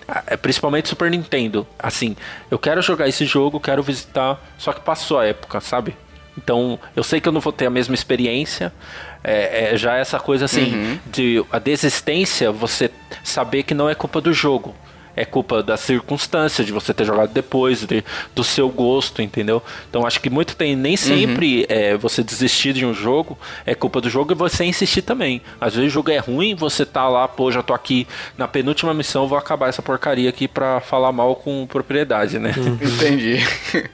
[0.08, 1.66] ah, Principalmente Super Nintendo.
[1.78, 2.16] Assim,
[2.50, 5.94] eu quero jogar esse jogo, quero visitar, só que passou a época, sabe?
[6.36, 8.72] Então, eu sei que eu não vou ter a mesma experiência.
[9.22, 12.90] É, é já essa coisa assim, de a desistência, você
[13.22, 14.74] saber que não é culpa do jogo.
[15.14, 18.02] É culpa da circunstância de você ter jogado depois, de-
[18.34, 19.62] do seu gosto, entendeu?
[19.90, 24.00] Então acho que muito tem, nem sempre é, você desistir de um jogo é culpa
[24.00, 25.42] do jogo e você insistir também.
[25.60, 28.94] Às vezes o jogo é ruim, você tá lá, pô, já tô aqui na penúltima
[28.94, 32.54] missão, vou acabar essa porcaria aqui pra falar mal com propriedade, né?
[32.80, 33.36] Entendi.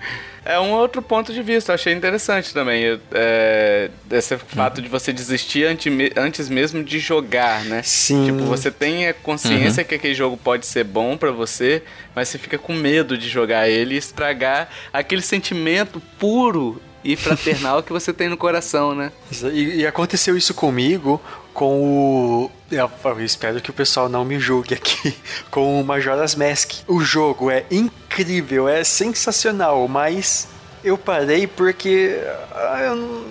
[0.49, 2.83] É um outro ponto de vista, eu achei interessante também.
[2.83, 7.83] eu- É, esse fato de você desistir ante- antes mesmo de jogar, né?
[7.83, 8.25] Sim.
[8.25, 11.83] Tipo, você tem a consciência que aquele jogo pode ser bom pra você,
[12.15, 17.83] mas você fica com medo de jogar ele e estragar aquele sentimento puro e fraternal
[17.83, 19.13] que você tem no coração, né?
[19.53, 21.21] E, e aconteceu isso comigo
[21.59, 22.51] com o.
[22.71, 25.13] Eu, espero que o pessoal não me julgue aqui.
[25.51, 26.75] Com o Majora's Mask.
[26.87, 30.47] O jogo é incrível, é sensacional, mas
[30.85, 32.17] eu parei porque.
[32.55, 33.25] ah, eu não-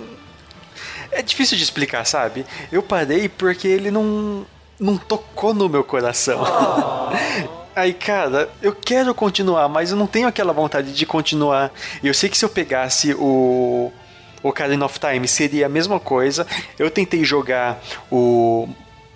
[1.10, 2.46] É difícil de explicar, sabe?
[2.70, 4.46] Eu parei porque ele não.
[4.78, 6.44] não tocou no meu coração.
[7.74, 11.72] Aí, cara, eu quero continuar, mas eu não tenho aquela vontade de continuar.
[12.04, 13.90] Eu sei que se eu pegasse o
[14.44, 16.46] Ocarina of Time seria a mesma coisa.
[16.78, 17.82] Eu tentei jogar
[18.12, 18.68] o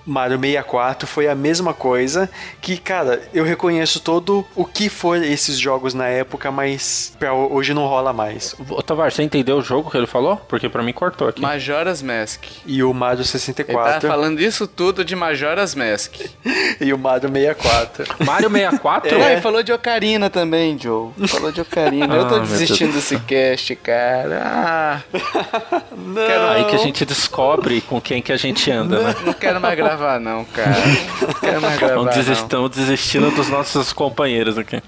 [0.06, 2.30] Mario 64 foi a mesma coisa.
[2.60, 7.74] Que, cara, eu reconheço todo o que foi esses jogos na época, mas pra hoje
[7.74, 8.56] não rola mais.
[8.70, 10.38] Ô, Tavares, você entendeu o jogo que ele falou?
[10.47, 11.41] Porque pra mim cortou aqui.
[11.41, 12.43] Majora's Mask.
[12.66, 16.16] E o Mario Ele 64 tá falando isso tudo de Majora's Mask.
[16.80, 18.06] e o Mario 64.
[18.26, 19.18] Mario 64?
[19.20, 21.12] Não, ele falou de Ocarina também, Joe.
[21.28, 22.16] Falou de Ocarina.
[22.16, 24.41] Eu Ah, tô meu desistindo desse cast, cara.
[24.45, 25.02] Ah,
[25.95, 26.49] Não.
[26.52, 29.16] Aí que a gente descobre com quem que a gente anda, né?
[29.26, 30.76] não quero mais gravar, não, cara.
[31.22, 31.94] Não quero mais gravar.
[31.96, 32.14] Estamos Não.
[32.24, 34.82] desistão- desistindo dos nossos companheiros aqui.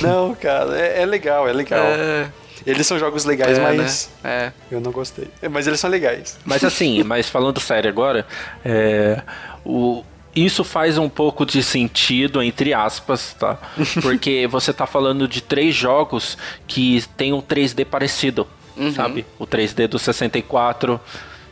[0.00, 1.84] Não, cara, é, é legal, é legal.
[1.84, 2.28] É,
[2.66, 4.30] Eles são jogos legais, é, mas né?
[4.30, 4.52] É.
[4.74, 5.28] eu não gostei.
[5.50, 6.38] Mas eles são legais.
[6.44, 8.26] Mas assim, mas falando sério agora,
[8.64, 9.20] é,
[9.64, 10.02] o,
[10.34, 13.58] isso faz um pouco de sentido, entre aspas, tá?
[14.02, 18.46] Porque você tá falando de três jogos que tem um 3D parecido,
[18.96, 19.24] sabe?
[19.38, 21.00] O 3D do 64.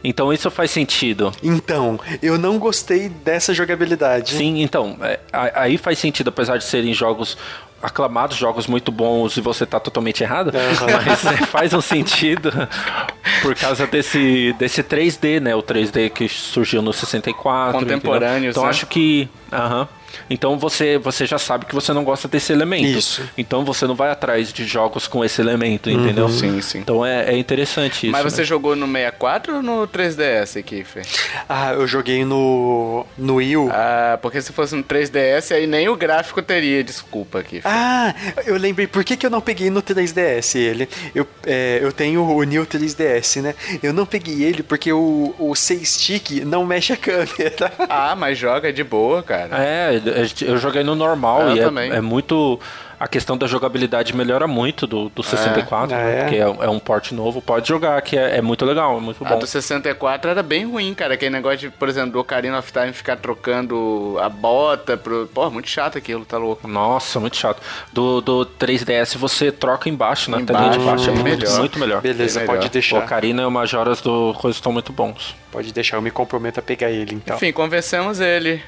[0.05, 1.33] Então isso faz sentido.
[1.43, 4.35] Então, eu não gostei dessa jogabilidade.
[4.35, 7.37] Sim, então, é, aí faz sentido, apesar de serem jogos
[7.83, 10.53] aclamados, jogos muito bons e você tá totalmente errado,
[11.05, 12.51] mas é, faz um sentido
[13.43, 15.55] por causa desse, desse 3D, né?
[15.55, 17.81] O 3D que surgiu no 64.
[17.81, 18.51] Contemporâneos, entendeu?
[18.51, 18.71] Então né?
[18.71, 19.29] acho que.
[19.53, 19.89] Aham.
[20.29, 22.87] Então você, você já sabe que você não gosta desse elemento.
[22.87, 23.23] Isso.
[23.37, 26.29] Então você não vai atrás de jogos com esse elemento, entendeu?
[26.29, 26.79] Sim, sim.
[26.79, 28.13] Então é, é interessante isso.
[28.13, 28.47] Mas você né?
[28.47, 31.05] jogou no 64 ou no 3DS, Kiffer?
[31.49, 33.07] Ah, eu joguei no.
[33.17, 33.71] no Wii U.
[33.71, 37.71] Ah, porque se fosse no 3DS, aí nem o gráfico teria, desculpa, Kiffer.
[37.71, 38.15] Ah,
[38.47, 40.89] eu lembrei, por que, que eu não peguei no 3DS ele?
[41.15, 43.55] Eu, é, eu tenho o New 3DS, né?
[43.83, 47.73] Eu não peguei ele porque o, o 6 stick não mexe a câmera.
[47.89, 49.63] Ah, mas joga de boa, cara.
[49.63, 50.01] É,
[50.45, 51.91] eu joguei no normal Eu e também.
[51.93, 52.59] é, é muito.
[53.01, 56.19] A questão da jogabilidade melhora muito do, do 64, Ah, né?
[56.19, 56.23] é?
[56.23, 59.25] Porque é, é um porte novo, pode jogar, que é, é muito legal, é muito
[59.27, 59.39] A bom.
[59.41, 61.15] do 64 era bem ruim, cara.
[61.15, 65.29] Aquele negócio de, por exemplo, do Ocarina of Time ficar trocando a bota pro.
[65.35, 66.69] Pô, muito chato aquilo, tá louco.
[66.69, 67.61] Nossa, muito chato.
[67.93, 71.59] Do, do 3DS você troca embaixo, na telinha de Embaixo, baixo, é muito melhor.
[71.59, 72.01] muito melhor.
[72.03, 72.71] Beleza, Bem pode melhor.
[72.71, 72.99] O deixar.
[72.99, 75.35] Ocarina e o Majoras do Coisa estão muito bons.
[75.51, 77.35] Pode deixar, eu me comprometo a pegar ele então.
[77.37, 78.63] Enfim, convencemos ele.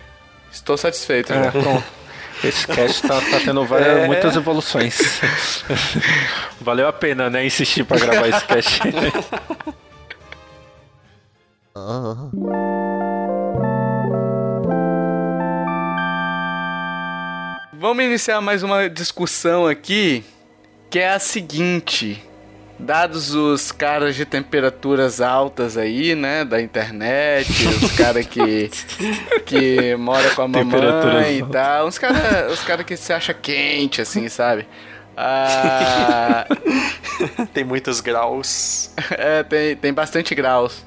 [0.54, 1.32] Estou satisfeito.
[1.32, 1.50] É, já.
[1.50, 1.84] pronto.
[2.42, 4.06] Esse cast tá, tá tendo várias, É.
[4.06, 5.20] muitas evoluções.
[6.60, 8.80] Valeu a pena, né, insistir pra gravar esse cast.
[17.72, 20.24] Vamos iniciar mais uma discussão aqui,
[20.90, 22.22] que é a seguinte.
[22.84, 28.70] Dados os caras de temperaturas altas aí, né, da internet, os caras que
[29.46, 34.00] que mora com a mamãe e tal, uns caras os cara que se acha quente
[34.02, 34.66] assim, sabe?
[35.16, 36.46] Ah,
[37.54, 38.90] Tem muitos graus.
[39.10, 40.84] é, tem, tem bastante graus.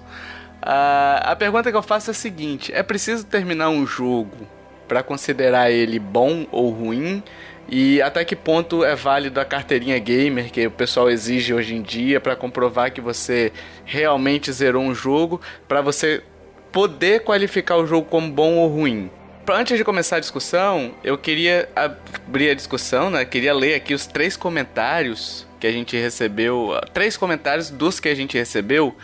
[0.61, 4.47] Ah, a pergunta que eu faço é a seguinte: é preciso terminar um jogo
[4.87, 7.23] para considerar ele bom ou ruim?
[7.69, 11.81] E até que ponto é válido a carteirinha gamer que o pessoal exige hoje em
[11.81, 13.51] dia para comprovar que você
[13.83, 16.23] realmente zerou um jogo, para você
[16.71, 19.11] poder qualificar o jogo como bom ou ruim?
[19.49, 23.23] Antes de começar a discussão, eu queria abrir a discussão, né?
[23.23, 26.71] Queria ler aqui os três comentários que a gente recebeu.
[26.93, 28.95] Três comentários dos que a gente recebeu.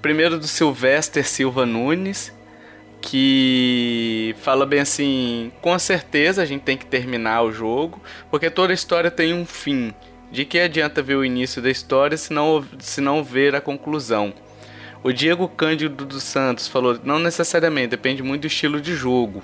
[0.00, 2.32] Primeiro do Sylvester Silva Nunes,
[3.00, 8.72] que fala bem assim: com certeza a gente tem que terminar o jogo, porque toda
[8.72, 9.92] história tem um fim.
[10.30, 14.34] De que adianta ver o início da história se não, se não ver a conclusão?
[15.02, 19.42] O Diego Cândido dos Santos falou: não necessariamente, depende muito do estilo de jogo.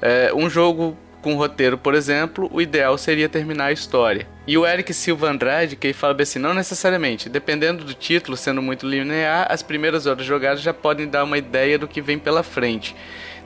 [0.00, 0.96] É, um jogo
[1.28, 4.26] com roteiro, por exemplo, o ideal seria terminar a história.
[4.46, 8.62] E o Eric Silva Andrade, que fala bem assim, não necessariamente, dependendo do título, sendo
[8.62, 12.42] muito linear, as primeiras horas jogadas já podem dar uma ideia do que vem pela
[12.42, 12.96] frente.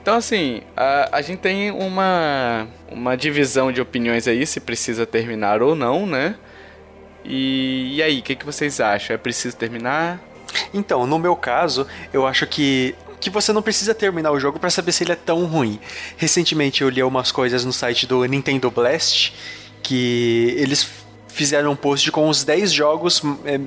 [0.01, 5.61] Então, assim, a, a gente tem uma, uma divisão de opiniões aí, se precisa terminar
[5.61, 6.35] ou não, né?
[7.25, 9.13] E, e aí, o que, que vocês acham?
[9.13, 10.21] É preciso terminar?
[10.73, 14.69] Então, no meu caso, eu acho que que você não precisa terminar o jogo pra
[14.69, 15.79] saber se ele é tão ruim.
[16.17, 19.33] Recentemente eu li umas coisas no site do Nintendo Blast
[19.81, 20.87] que eles
[21.27, 23.59] fizeram um post com os 10 jogos é,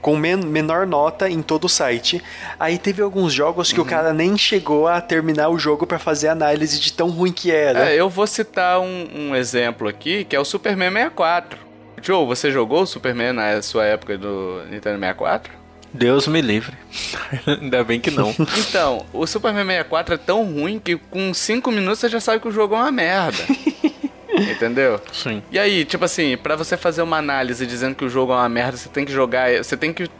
[0.00, 2.22] com men menor nota em todo o site.
[2.60, 6.28] Aí teve alguns jogos que o cara nem chegou a terminar o jogo pra fazer
[6.28, 7.90] análise de tão ruim que era.
[7.90, 11.58] É, eu vou citar um, um exemplo aqui, que é o Superman 64.
[12.00, 15.52] Joe, você jogou o Superman na sua época do Nintendo 64?
[15.96, 16.76] Deus me livre.
[17.46, 18.34] Ainda bem que não.
[18.58, 22.48] Então, o Superman 64 é tão ruim que com 5 minutos você já sabe que
[22.48, 23.38] o jogo é uma merda.
[24.30, 25.00] Entendeu?
[25.12, 25.42] Sim.
[25.50, 28.48] E aí, tipo assim, pra você fazer uma análise dizendo que o jogo é uma
[28.48, 30.10] merda, você tem que jogar, você tem que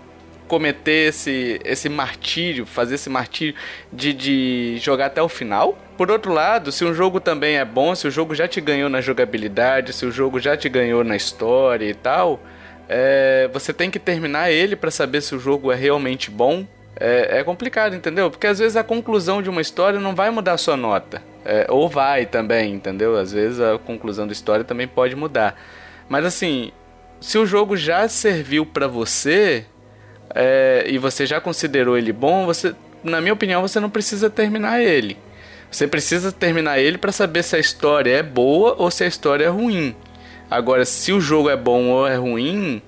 [0.46, 3.54] cometer esse, esse martírio, fazer esse martírio
[3.92, 5.76] de, de jogar até o final.
[5.96, 8.88] Por outro lado, se um jogo também é bom, se o jogo já te ganhou
[8.88, 12.40] na jogabilidade, se o jogo já te ganhou na história e tal,
[12.88, 16.64] é, você tem que terminar ele para saber se o jogo é realmente bom.
[16.98, 18.30] É, é, complicado, entendeu?
[18.30, 21.22] Porque às vezes a conclusão de uma história não vai mudar a sua nota.
[21.44, 23.16] É, ou vai também, entendeu?
[23.16, 25.60] Às vezes a conclusão da história também pode mudar.
[26.08, 26.72] Mas assim,
[27.20, 29.66] se o jogo já serviu para você
[30.34, 32.74] é, e você já considerou ele bom, você,
[33.04, 35.18] na minha opinião, você não precisa terminar ele.
[35.70, 39.44] Você precisa terminar ele para saber se a história é boa ou se a história
[39.44, 39.94] é ruim.
[40.50, 42.82] Agora, se o jogo é bom ou é ruim,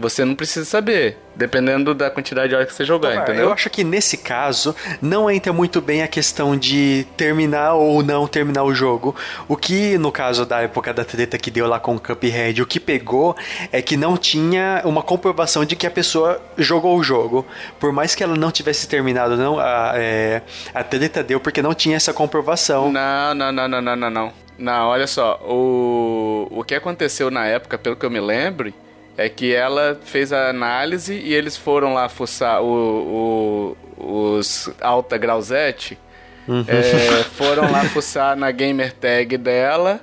[0.00, 3.44] você não precisa saber, dependendo da quantidade de horas que você jogar, Tomar, entendeu?
[3.46, 8.26] Eu acho que nesse caso não entra muito bem a questão de terminar ou não
[8.26, 9.14] terminar o jogo.
[9.46, 12.66] O que, no caso da época da treta que deu lá com o Cuphead, o
[12.66, 13.36] que pegou
[13.70, 17.46] é que não tinha uma comprovação de que a pessoa jogou o jogo.
[17.78, 20.40] Por mais que ela não tivesse terminado, não, a, é,
[20.72, 22.90] a treta deu porque não tinha essa comprovação.
[22.90, 24.49] Não, não, não, não, não, não, não.
[24.60, 28.72] Não, olha só, o, o que aconteceu na época, pelo que eu me lembro,
[29.16, 35.16] é que ela fez a análise e eles foram lá fuçar o, o, os Alta
[35.16, 35.98] Grauzete,
[36.46, 36.64] uhum.
[36.68, 40.00] é, foram lá fuçar na gamer tag dela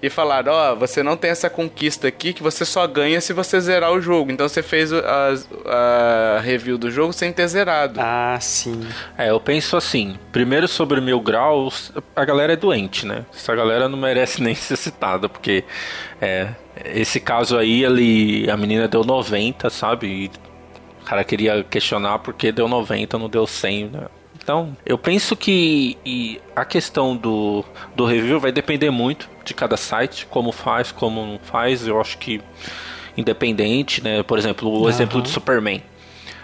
[0.00, 3.32] e falaram, ó, oh, você não tem essa conquista aqui que você só ganha se
[3.32, 4.30] você zerar o jogo.
[4.30, 5.34] Então você fez a,
[5.66, 8.00] a review do jogo sem ter zerado.
[8.00, 8.86] Ah, sim.
[9.16, 13.24] É, eu penso assim, primeiro sobre mil graus, a galera é doente, né?
[13.34, 15.64] Essa galera não merece nem ser citada, porque
[16.20, 16.48] é,
[16.84, 20.06] esse caso aí, ele, a menina deu 90, sabe?
[20.06, 20.30] E
[21.02, 24.06] o cara queria questionar porque deu 90, não deu 100, né?
[24.48, 27.62] Então, eu penso que a questão do,
[27.94, 31.86] do review vai depender muito de cada site, como faz, como não faz.
[31.86, 32.40] Eu acho que
[33.14, 34.22] independente, né?
[34.22, 34.88] Por exemplo, o uhum.
[34.88, 35.82] exemplo do Superman.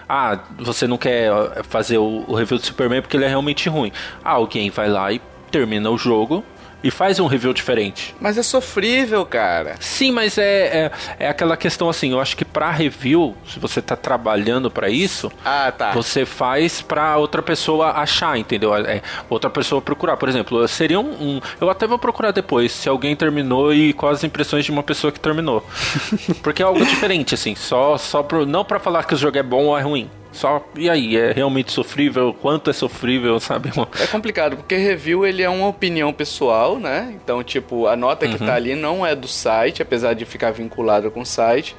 [0.06, 1.30] Ah, você não quer
[1.62, 3.90] fazer o, o review do Superman porque ele é realmente ruim.
[4.22, 5.18] Ah, alguém vai lá e
[5.50, 6.44] termina o jogo
[6.84, 8.14] e faz um review diferente.
[8.20, 9.76] Mas é sofrível, cara.
[9.80, 13.80] Sim, mas é, é, é aquela questão assim, eu acho que pra review, se você
[13.80, 15.92] tá trabalhando para isso, ah, tá.
[15.92, 18.76] você faz pra outra pessoa achar, entendeu?
[18.76, 20.18] É, outra pessoa procurar.
[20.18, 24.18] Por exemplo, seria um, um, Eu até vou procurar depois se alguém terminou e quais
[24.18, 25.66] as impressões de uma pessoa que terminou.
[26.44, 29.42] Porque é algo diferente, assim, só, só pro, não para falar que o jogo é
[29.42, 30.10] bom ou é ruim.
[30.34, 32.34] Só, e aí, é realmente sofrível?
[32.34, 33.70] Quanto é sofrível, sabe?
[34.00, 37.14] É complicado, porque review ele é uma opinião pessoal, né?
[37.14, 38.46] Então, tipo, a nota que uhum.
[38.46, 41.76] tá ali não é do site, apesar de ficar vinculada com o site.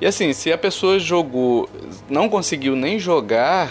[0.00, 1.70] E assim, se a pessoa jogou,
[2.10, 3.70] não conseguiu nem jogar,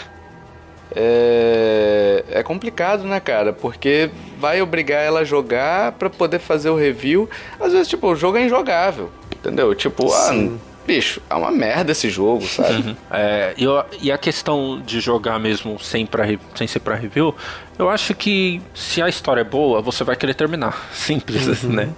[0.95, 3.51] é, é complicado, né, cara?
[3.51, 4.09] Porque
[4.39, 7.29] vai obrigar ela a jogar para poder fazer o review.
[7.59, 9.75] Às vezes, tipo, o jogo é injogável, entendeu?
[9.75, 10.57] Tipo, ah, Sim.
[10.69, 12.89] ah bicho, é uma merda esse jogo, sabe?
[12.89, 12.95] Uhum.
[13.11, 16.25] É, eu, e a questão de jogar mesmo sem, pra,
[16.55, 17.35] sem ser pra review,
[17.77, 20.89] eu acho que se a história é boa, você vai querer terminar.
[20.93, 21.71] Simples, uhum.
[21.71, 21.89] né?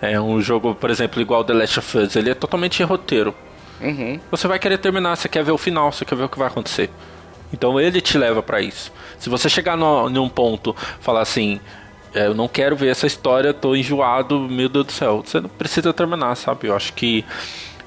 [0.00, 0.12] É.
[0.12, 0.20] é.
[0.20, 3.34] um jogo, por exemplo, igual The Last of Us, ele é totalmente roteiro.
[3.80, 4.18] Uhum.
[4.30, 6.48] Você vai querer terminar, você quer ver o final, você quer ver o que vai
[6.48, 6.90] acontecer.
[7.52, 8.92] Então ele te leva para isso.
[9.18, 11.60] Se você chegar no, num ponto, falar assim,
[12.14, 15.48] é, eu não quero ver essa história, tô enjoado, meu Deus do céu, você não
[15.48, 16.68] precisa terminar, sabe?
[16.68, 17.24] Eu acho que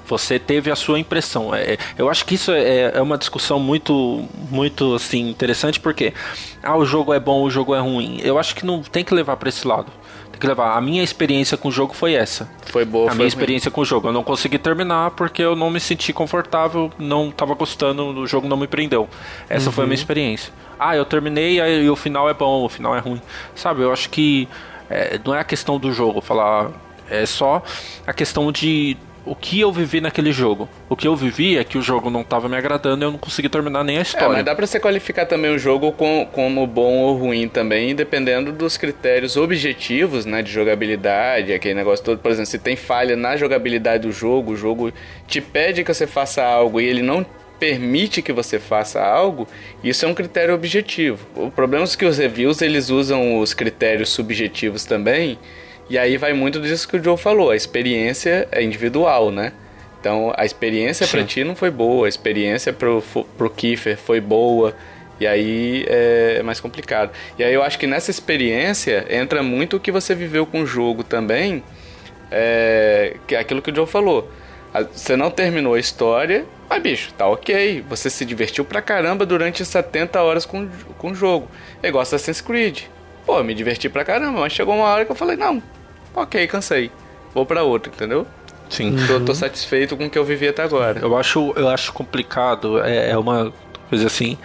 [0.08, 1.54] você teve a sua impressão.
[1.54, 6.14] É, eu acho que isso é, é, uma discussão muito, muito assim interessante porque
[6.64, 8.20] ah, o jogo é bom, o jogo é ruim.
[8.24, 9.92] Eu acho que não tem que levar para esse lado.
[10.32, 10.78] Tem que levar.
[10.78, 12.50] A minha experiência com o jogo foi essa.
[12.66, 13.06] Foi boa.
[13.06, 14.10] A foi minha experiência com o jogo.
[14.10, 18.48] Eu não consegui terminar porque eu não me senti confortável, não estava gostando, o jogo
[18.48, 19.08] não me prendeu.
[19.50, 19.72] Essa uhum.
[19.72, 20.02] foi a minha uhum.
[20.02, 20.54] experiência.
[20.78, 23.22] Ah, eu terminei e o final é bom, o final é ruim.
[23.56, 23.82] Sabe?
[23.82, 24.48] Eu acho que
[24.90, 26.72] é, não é a questão do jogo falar.
[27.10, 27.64] É só
[28.06, 30.70] a questão de o que eu vivi naquele jogo.
[30.88, 33.18] O que eu vivi é que o jogo não estava me agradando e eu não
[33.18, 34.26] consegui terminar nem a é, história.
[34.28, 37.96] É, mas dá pra você qualificar também o jogo com, como bom ou ruim também,
[37.96, 42.20] dependendo dos critérios objetivos, né, de jogabilidade, aquele negócio todo.
[42.20, 44.94] Por exemplo, se tem falha na jogabilidade do jogo, o jogo
[45.28, 47.26] te pede que você faça algo e ele não
[47.60, 49.48] permite que você faça algo,
[49.84, 51.26] isso é um critério objetivo.
[51.36, 55.40] O problema é que os reviews eles usam os critérios subjetivos também,
[55.90, 59.54] e aí vai muito disso que o Joe falou, a experiência é individual, né?
[60.00, 63.04] Então a experiência para ti não foi boa, a experiência pro,
[63.38, 64.76] pro Kiefer foi boa,
[65.20, 67.12] e aí é mais complicado.
[67.38, 70.66] E aí eu acho que nessa experiência entra muito o que você viveu com o
[70.66, 71.64] jogo também,
[72.32, 74.30] é, que é aquilo que o Joe falou.
[74.92, 77.84] Você não terminou a história, mas bicho, tá ok.
[77.88, 80.68] Você se divertiu pra caramba durante 70 horas com,
[80.98, 81.50] com o jogo.
[81.82, 82.84] É igual Assassin's Creed.
[83.26, 85.62] Pô, me diverti pra caramba, mas chegou uma hora que eu falei, não,
[86.14, 86.92] ok, cansei.
[87.34, 88.26] Vou pra outra, entendeu?
[88.70, 88.96] Sim.
[89.08, 91.00] Tô, tô satisfeito com o que eu vivi até agora.
[91.00, 92.84] Eu acho, eu acho complicado.
[92.84, 93.54] É, é uma
[93.90, 94.38] coisa assim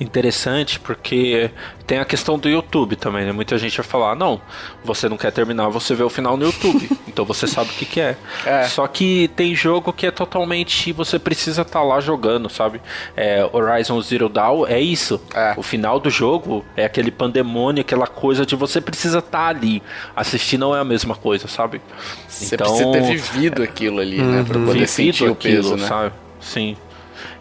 [0.00, 1.50] interessante porque
[1.86, 3.32] tem a questão do YouTube também, né?
[3.32, 4.40] Muita gente vai falar, não,
[4.84, 7.84] você não quer terminar, você vê o final no YouTube, então você sabe o que,
[7.84, 8.16] que é.
[8.46, 8.64] É.
[8.64, 12.80] Só que tem jogo que é totalmente você precisa estar lá jogando, sabe?
[13.16, 15.20] É, Horizon Zero Dawn é isso.
[15.34, 15.54] É.
[15.56, 19.82] O final do jogo é aquele pandemônio, aquela coisa de você precisa estar ali.
[20.14, 21.80] Assistir não é a mesma coisa, sabe?
[22.28, 24.44] Você precisa ter vivido aquilo ali, né?
[24.46, 25.86] Pra poder sentir o peso, né?
[25.86, 26.12] sabe?
[26.40, 26.76] Sim.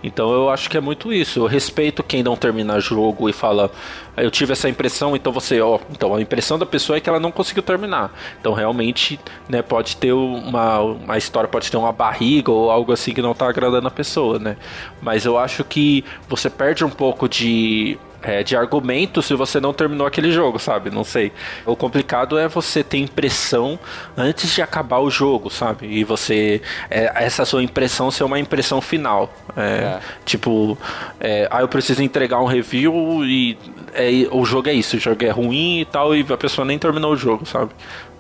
[0.04, 1.40] Então eu acho que é muito isso.
[1.40, 3.72] Eu respeito quem não termina jogo e fala,
[4.16, 7.10] "Ah, eu tive essa impressão, então você, ó, então a impressão da pessoa é que
[7.10, 8.12] ela não conseguiu terminar.
[8.40, 9.20] Então realmente,
[9.50, 13.34] né, pode ter uma, uma história, pode ter uma barriga ou algo assim que não
[13.34, 14.58] tá agradando a pessoa, né?
[15.02, 19.74] Mas eu acho que você perde um pouco de é, de argumento se você não
[19.74, 20.90] terminou aquele jogo, sabe?
[20.90, 21.32] Não sei.
[21.66, 23.80] O complicado é você ter impressão
[24.16, 25.88] antes de acabar o jogo, sabe?
[25.88, 26.62] E você.
[26.90, 29.34] é, essa sua impressão ser uma impressão final.
[29.56, 30.00] É, É.
[30.26, 30.78] Tipo,
[31.20, 33.58] é, ah, eu preciso entregar um review e
[33.94, 36.78] é, o jogo é isso, o jogo é ruim e tal, e a pessoa nem
[36.78, 37.72] terminou o jogo, sabe?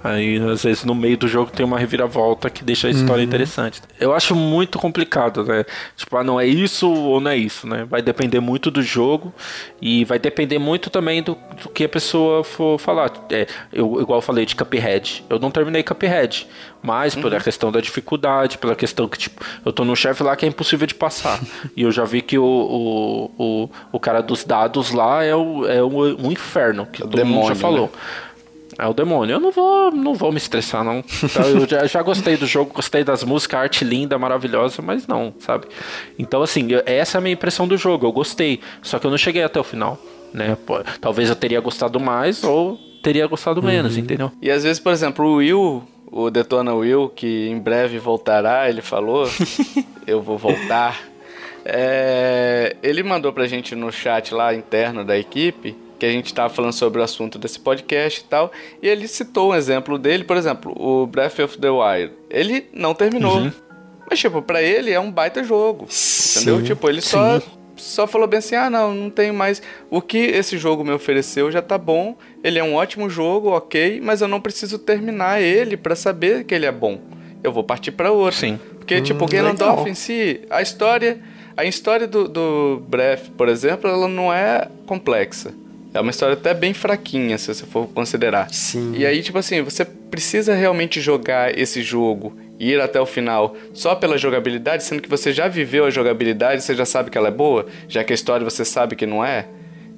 [0.03, 3.81] Aí, às vezes, no meio do jogo tem uma reviravolta que deixa a história interessante.
[3.99, 5.63] Eu acho muito complicado, né?
[5.95, 7.85] Tipo, ah, não é isso ou não é isso, né?
[7.87, 9.33] Vai depender muito do jogo
[9.81, 13.11] e vai depender muito também do, do que a pessoa for falar.
[13.29, 15.23] É, eu, igual eu falei de Cuphead.
[15.29, 16.47] Eu não terminei Cuphead,
[16.81, 20.45] mas pela questão da dificuldade, pela questão que, tipo, eu tô num chefe lá que
[20.45, 21.39] é impossível de passar.
[21.77, 25.67] e eu já vi que o, o, o, o cara dos dados lá é, o,
[25.67, 27.91] é um, um inferno, que todo mundo demônio, já falou.
[27.93, 28.30] né?
[28.81, 29.33] É o demônio.
[29.35, 31.03] Eu não vou, não vou me estressar, não.
[31.23, 35.31] Então, Eu já, já gostei do jogo, gostei das músicas, arte linda, maravilhosa, mas não,
[35.37, 35.67] sabe?
[36.17, 38.07] Então, assim, eu- essa é a minha impressão do jogo.
[38.07, 39.99] Eu gostei, só que eu não cheguei até o final,
[40.33, 40.57] né?
[40.65, 44.31] Pô, talvez eu teria gostado mais ou teria gostado menos, entendeu?
[44.41, 48.81] E às vezes, por exemplo, o Will, o Detona Will, que em breve voltará, ele
[48.81, 49.29] falou,
[50.07, 50.99] eu vou voltar.
[51.63, 56.51] É, ele mandou pra gente no chat lá interno da equipe que a gente tava
[56.51, 60.35] falando sobre o assunto desse podcast e tal, e ele citou um exemplo dele, por
[60.35, 62.11] exemplo, o Breath of the Wild.
[62.27, 63.51] Ele não terminou.
[64.09, 65.85] Mas, tipo, pra ele é um baita jogo.
[65.85, 66.57] Entendeu?
[66.57, 67.39] Sim, Tipo, ele só,
[67.75, 69.61] só falou bem assim: ah, não, não tenho mais.
[69.91, 72.17] O que esse jogo me ofereceu já tá bom.
[72.43, 76.55] Ele é um ótimo jogo, ok, mas eu não preciso terminar ele pra saber que
[76.55, 76.99] ele é bom.
[77.43, 78.39] Eu vou partir pra outro.
[78.39, 78.59] Sim.
[78.79, 79.53] Porque, tipo, o legal.
[79.53, 81.21] Ganondorf em si, a história.
[81.55, 85.53] A história do, do Breath, por exemplo, ela não é complexa.
[85.93, 88.49] É uma história até bem fraquinha, se você for considerar.
[88.53, 88.93] Sim.
[88.95, 93.55] E aí, tipo assim, você precisa realmente jogar esse jogo e ir até o final
[93.73, 97.27] só pela jogabilidade, sendo que você já viveu a jogabilidade, você já sabe que ela
[97.27, 99.47] é boa, já que a história você sabe que não é.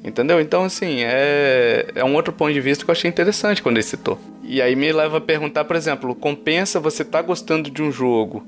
[0.03, 0.41] Entendeu?
[0.41, 3.83] Então, assim, é, é um outro ponto de vista que eu achei interessante quando ele
[3.83, 4.19] citou.
[4.43, 8.45] E aí me leva a perguntar, por exemplo, compensa você tá gostando de um jogo,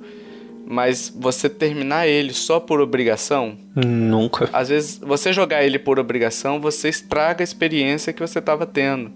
[0.66, 3.58] mas você terminar ele só por obrigação?
[3.76, 4.50] Nunca.
[4.52, 9.12] Às vezes, você jogar ele por obrigação, você estraga a experiência que você estava tendo.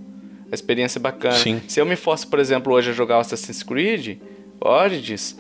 [0.52, 1.36] A experiência bacana.
[1.36, 1.62] Sim.
[1.68, 4.18] Se eu me forço, por exemplo, hoje a jogar o Assassin's Creed,
[4.62, 5.36] Origins,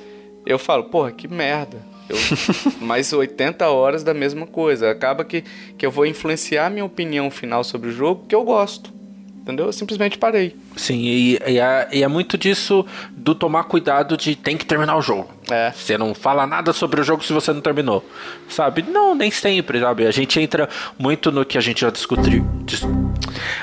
[0.45, 1.77] eu falo, porra, que merda.
[2.07, 2.17] Eu,
[2.81, 4.89] mais 80 horas da mesma coisa.
[4.89, 5.43] Acaba que,
[5.77, 8.98] que eu vou influenciar minha opinião final sobre o jogo que eu gosto.
[9.41, 9.65] Entendeu?
[9.67, 10.55] Eu simplesmente parei.
[10.75, 14.95] Sim, e, e é, e é muito disso do tomar cuidado de tem que terminar
[14.95, 15.29] o jogo.
[15.49, 15.71] É.
[15.71, 18.05] Você não fala nada sobre o jogo se você não terminou.
[18.47, 18.83] Sabe?
[18.83, 20.05] Não, nem sempre, sabe?
[20.05, 20.69] A gente entra
[20.99, 22.45] muito no que a gente já discutiu.
[22.63, 22.83] dis-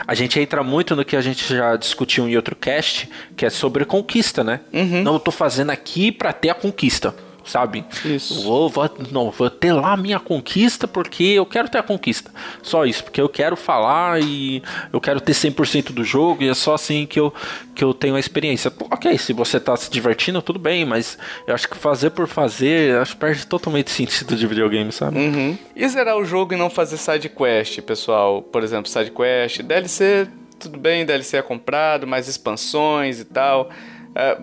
[0.06, 3.50] A gente entra muito no que a gente já discutiu em outro cast, que é
[3.50, 4.60] sobre conquista, né?
[5.04, 7.14] Não, eu tô fazendo aqui pra ter a conquista.
[7.46, 7.84] Sabe?
[8.04, 8.42] Isso.
[8.42, 12.30] Vou, vou, não, vou ter lá a minha conquista porque eu quero ter a conquista.
[12.62, 16.54] Só isso, porque eu quero falar e eu quero ter 100% do jogo e é
[16.54, 17.32] só assim que eu,
[17.74, 18.72] que eu tenho a experiência.
[18.90, 21.16] Ok, se você tá se divertindo, tudo bem, mas
[21.46, 25.18] eu acho que fazer por fazer, acho que perde totalmente sentido de videogame, sabe?
[25.18, 25.56] Uhum.
[25.74, 28.42] E zerar o jogo e não fazer side quest, pessoal?
[28.42, 30.28] Por exemplo, side quest, DLC,
[30.58, 33.70] tudo bem, DLC é comprado, mais expansões e tal.
[34.14, 34.38] É,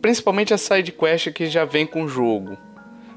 [0.00, 2.56] principalmente a side quest que já vem com o jogo.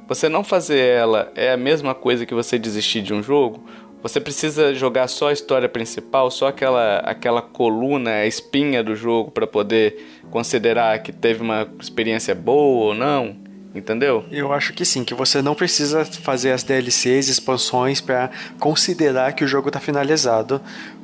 [0.07, 3.63] Você não fazer ela é a mesma coisa que você desistir de um jogo?
[4.01, 9.29] Você precisa jogar só a história principal, só aquela, aquela coluna, a espinha do jogo
[9.29, 13.35] para poder considerar que teve uma experiência boa ou não?
[13.75, 14.25] Entendeu?
[14.31, 19.43] Eu acho que sim, que você não precisa fazer as DLCs, expansões pra considerar que
[19.43, 20.59] o jogo tá finalizado,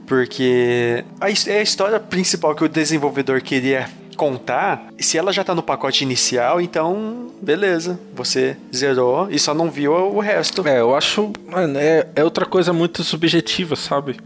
[0.08, 1.04] porque
[1.46, 5.64] é a história principal que o desenvolvedor queria contar, e se ela já tá no
[5.64, 10.68] pacote inicial, então beleza, você zerou e só não viu o resto.
[10.68, 11.32] É, eu acho.
[11.48, 14.18] Mano, é, é outra coisa muito subjetiva, sabe?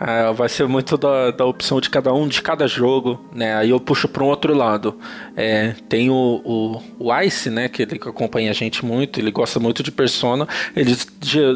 [0.00, 3.54] É, vai ser muito da, da opção de cada um, de cada jogo, né?
[3.54, 4.98] Aí eu puxo para um outro lado.
[5.36, 7.68] É, tem o, o, o, Ice, né?
[7.68, 10.48] Que ele acompanha a gente muito, ele gosta muito de Persona.
[10.74, 10.96] Ele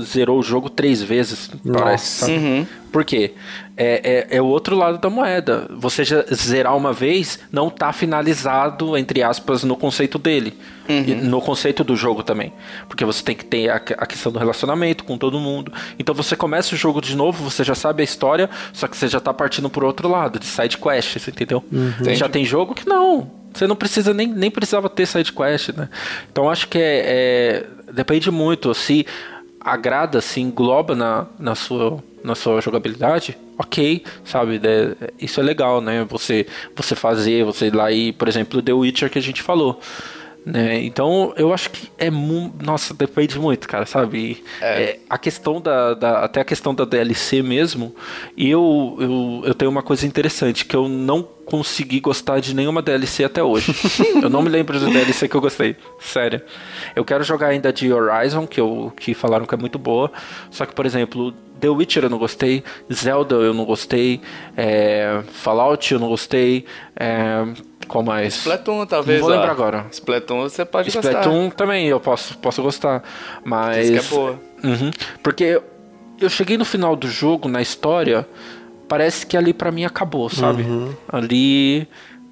[0.00, 1.84] zerou o jogo três vezes, Nossa.
[1.84, 2.30] parece.
[2.30, 2.66] Uhum.
[2.96, 3.34] Por quê?
[3.76, 5.68] É, é, é, o outro lado da moeda.
[5.68, 10.56] Você já zerar uma vez não está finalizado, entre aspas, no conceito dele.
[10.88, 11.24] Uhum.
[11.24, 12.54] no conceito do jogo também.
[12.88, 15.70] Porque você tem que ter a, a, questão do relacionamento com todo mundo.
[15.98, 19.08] Então você começa o jogo de novo, você já sabe a história, só que você
[19.08, 21.62] já está partindo pro outro lado, de side quest, você entendeu?
[21.70, 22.14] Uhum.
[22.14, 23.30] Já tem jogo que não.
[23.52, 25.90] Você não precisa nem, nem precisava ter side quest, né?
[26.32, 28.72] Então acho que é, é depende muito.
[28.72, 29.04] Se
[29.66, 34.60] agrada, se engloba na, na sua na sua jogabilidade, ok, sabe?
[34.64, 36.04] É, isso é legal, né?
[36.08, 36.44] Você,
[36.74, 39.78] você fazer, você ir lá e, por exemplo, The Witcher que a gente falou.
[40.46, 40.84] Né?
[40.84, 44.82] Então eu acho que é nossa depende muito cara sabe é.
[44.82, 47.92] É, a questão da, da, até a questão da DLC mesmo
[48.38, 53.24] eu, eu eu tenho uma coisa interessante que eu não consegui gostar de nenhuma DLC
[53.24, 53.74] até hoje
[54.22, 56.40] eu não me lembro de DLC que eu gostei sério
[56.94, 60.12] eu quero jogar ainda de Horizon que eu que falaram que é muito boa
[60.48, 64.20] só que por exemplo The Witcher eu não gostei, Zelda eu não gostei,
[64.56, 67.46] é, Fallout eu não gostei, é,
[67.86, 68.34] qual mais?
[68.36, 69.20] Splatoon, talvez.
[69.20, 69.86] Não vou lembrar agora.
[69.90, 71.20] Splatoon você pode Splatoon gostar.
[71.22, 73.02] Splatoon também eu posso, posso gostar.
[73.44, 73.88] Mas.
[73.88, 74.40] Isso que é boa.
[74.64, 74.90] Uhum,
[75.22, 75.60] porque
[76.20, 78.26] eu cheguei no final do jogo, na história,
[78.88, 80.62] parece que ali para mim acabou, sabe?
[80.62, 80.94] Uhum.
[81.08, 81.88] Ali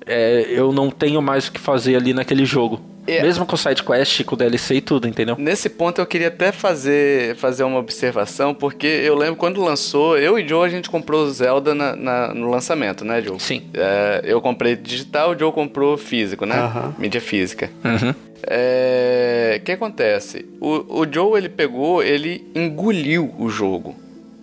[0.06, 2.80] é, eu não tenho mais o que fazer ali naquele jogo.
[3.06, 3.22] É.
[3.22, 5.36] Mesmo com side quest, com DLC e tudo, entendeu?
[5.38, 10.38] Nesse ponto eu queria até fazer, fazer uma observação, porque eu lembro quando lançou, eu
[10.38, 13.38] e Joe a gente comprou Zelda na, na no lançamento, né, Joe?
[13.38, 13.64] Sim.
[13.74, 16.56] É, eu comprei digital, o Joe comprou físico, né?
[16.98, 17.70] Mídia física.
[17.84, 18.14] Uhum.
[18.46, 20.46] É, o que acontece?
[20.60, 23.94] O, o Joe ele pegou, ele engoliu o jogo.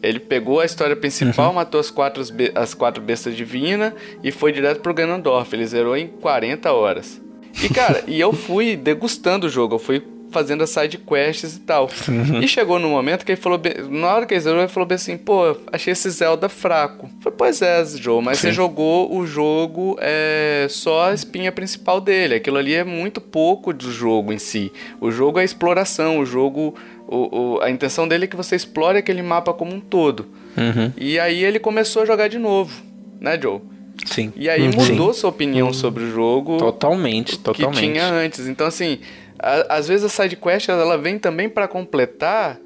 [0.01, 1.55] Ele pegou a história principal, uhum.
[1.55, 2.23] matou as quatro,
[2.55, 3.93] as quatro bestas divinas
[4.23, 5.53] e foi direto pro Ganondorf.
[5.55, 7.21] Ele zerou em 40 horas.
[7.63, 11.59] E, cara, e eu fui degustando o jogo, eu fui fazendo as side quests e
[11.59, 11.89] tal.
[12.07, 12.39] Uhum.
[12.41, 14.87] E chegou no momento que ele falou, bem, na hora que ele zerou, ele falou
[14.87, 17.05] bem assim, pô, achei esse Zelda fraco.
[17.05, 18.47] Eu falei, pois é, Joe, mas Sim.
[18.47, 22.35] você jogou o jogo é, só a espinha principal dele.
[22.35, 24.71] Aquilo ali é muito pouco do jogo em si.
[24.99, 26.73] O jogo é exploração, o jogo.
[27.11, 30.27] O, o, a intenção dele é que você explore aquele mapa como um todo.
[30.57, 30.93] Uhum.
[30.97, 32.81] E aí ele começou a jogar de novo,
[33.19, 33.59] né, Joe?
[34.05, 34.31] Sim.
[34.35, 35.19] E aí mudou Sim.
[35.19, 35.73] sua opinião uhum.
[35.73, 36.57] sobre o jogo.
[36.57, 37.81] Totalmente, totalmente.
[37.81, 38.47] Que tinha antes.
[38.47, 38.99] Então, assim,
[39.37, 42.57] a, às vezes a side quest ela vem também para completar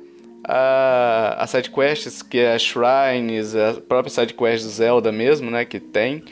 [0.43, 5.49] a, a side quests, que é a Shrines, a própria side quest do Zelda mesmo,
[5.49, 6.23] né, que tem.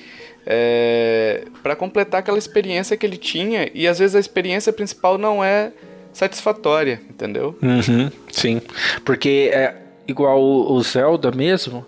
[0.46, 5.42] É, para completar aquela experiência que ele tinha e às vezes a experiência principal não
[5.42, 5.72] é
[6.14, 7.58] satisfatória, entendeu?
[7.62, 8.62] Uhum, sim,
[9.04, 9.76] porque é
[10.08, 11.86] igual o Zelda mesmo,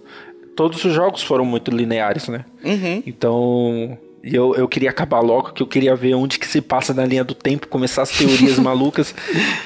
[0.55, 2.45] todos os jogos foram muito lineares, né?
[2.63, 3.03] Uhum.
[3.05, 7.05] Então, eu, eu queria acabar logo, que eu queria ver onde que se passa na
[7.05, 9.13] linha do tempo, começar as teorias malucas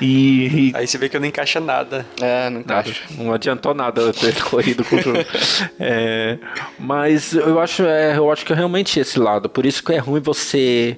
[0.01, 2.05] e, e, Aí você vê que eu não encaixa nada.
[2.21, 3.01] É, não encaixa.
[3.09, 5.19] Nada, não adiantou nada eu ter corrido com o jogo.
[5.79, 6.37] é,
[6.77, 9.47] mas eu acho, é, eu acho que é realmente esse lado.
[9.47, 10.97] Por isso que é ruim você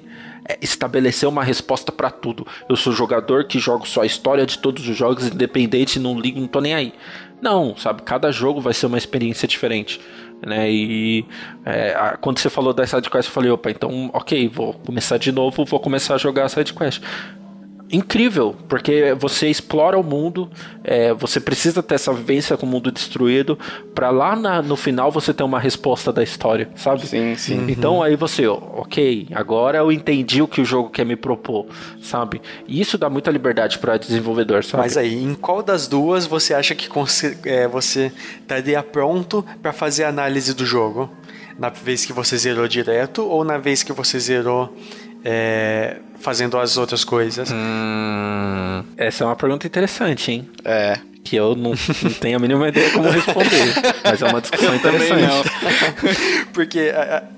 [0.60, 2.46] estabelecer uma resposta para tudo.
[2.68, 6.40] Eu sou jogador que jogo só a história de todos os jogos, independente, não ligo,
[6.40, 6.92] não tô nem aí.
[7.40, 8.02] Não, sabe?
[8.02, 10.00] Cada jogo vai ser uma experiência diferente.
[10.44, 10.70] Né?
[10.70, 11.24] E
[11.64, 15.30] é, a, quando você falou da sidequest, eu falei, opa, então ok, vou começar de
[15.30, 17.02] novo, vou começar a jogar a sidequest
[17.92, 20.50] incrível, porque você explora o mundo,
[20.82, 23.58] é, você precisa ter essa vivência com o mundo destruído,
[23.94, 27.06] para lá na, no final você ter uma resposta da história, sabe?
[27.06, 27.66] Sim, sim.
[27.68, 28.02] Então uhum.
[28.02, 31.66] aí você, ok, agora eu entendi o que o jogo quer me propor,
[32.00, 32.40] sabe?
[32.66, 34.84] E isso dá muita liberdade para desenvolvedor, sabe?
[34.84, 36.88] Mas aí, em qual das duas você acha que
[37.44, 41.10] é, você estaria pronto para fazer a análise do jogo?
[41.58, 44.74] Na vez que você zerou direto ou na vez que você zerou
[45.24, 47.50] é, fazendo as outras coisas?
[47.50, 50.50] Hum, essa é uma pergunta interessante, hein?
[50.64, 50.98] É.
[51.24, 53.74] Que eu não, não tenho a mínima ideia como responder.
[54.04, 55.50] mas é uma discussão interessante.
[56.52, 56.92] porque,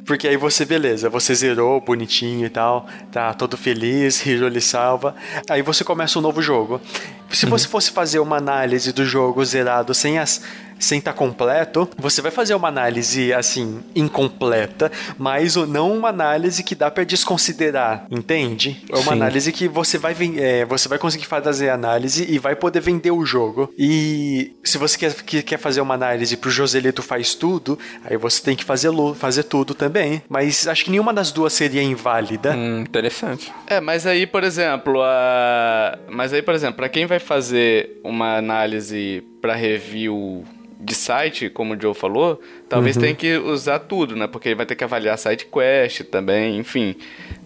[0.07, 5.15] porque aí você, beleza, você zerou bonitinho e tal, tá todo feliz, Hiro lhe salva.
[5.51, 6.81] Aí você começa um novo jogo.
[7.29, 10.41] Se você fosse fazer uma análise do jogo zerado sem as
[10.79, 16.63] sem estar tá completo, você vai fazer uma análise assim incompleta, mas não uma análise
[16.63, 18.83] que dá para desconsiderar, entende?
[18.91, 19.13] É uma Sim.
[19.13, 23.25] análise que você vai é, você vai conseguir fazer análise e vai poder vender o
[23.25, 23.73] jogo.
[23.79, 28.57] E se você quer, quer fazer uma análise pro Joselito faz tudo, aí você tem
[28.57, 30.23] que fazer fazer tudo também.
[30.29, 32.53] Mas acho que nenhuma das duas seria inválida.
[32.55, 33.53] Hum, interessante.
[33.67, 35.99] É, mas aí, por exemplo, a...
[36.09, 40.43] mas aí, por exemplo, para quem vai fazer uma análise para review
[40.81, 43.03] de site, como o Joe falou, talvez uhum.
[43.03, 44.27] tenha que usar tudo, né?
[44.27, 46.97] Porque ele vai ter que avaliar side quest também, enfim.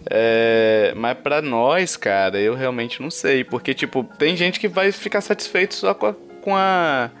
[0.09, 3.43] É, mas para nós, cara, eu realmente não sei.
[3.43, 7.11] Porque, tipo, tem gente que vai ficar satisfeito só com a, com a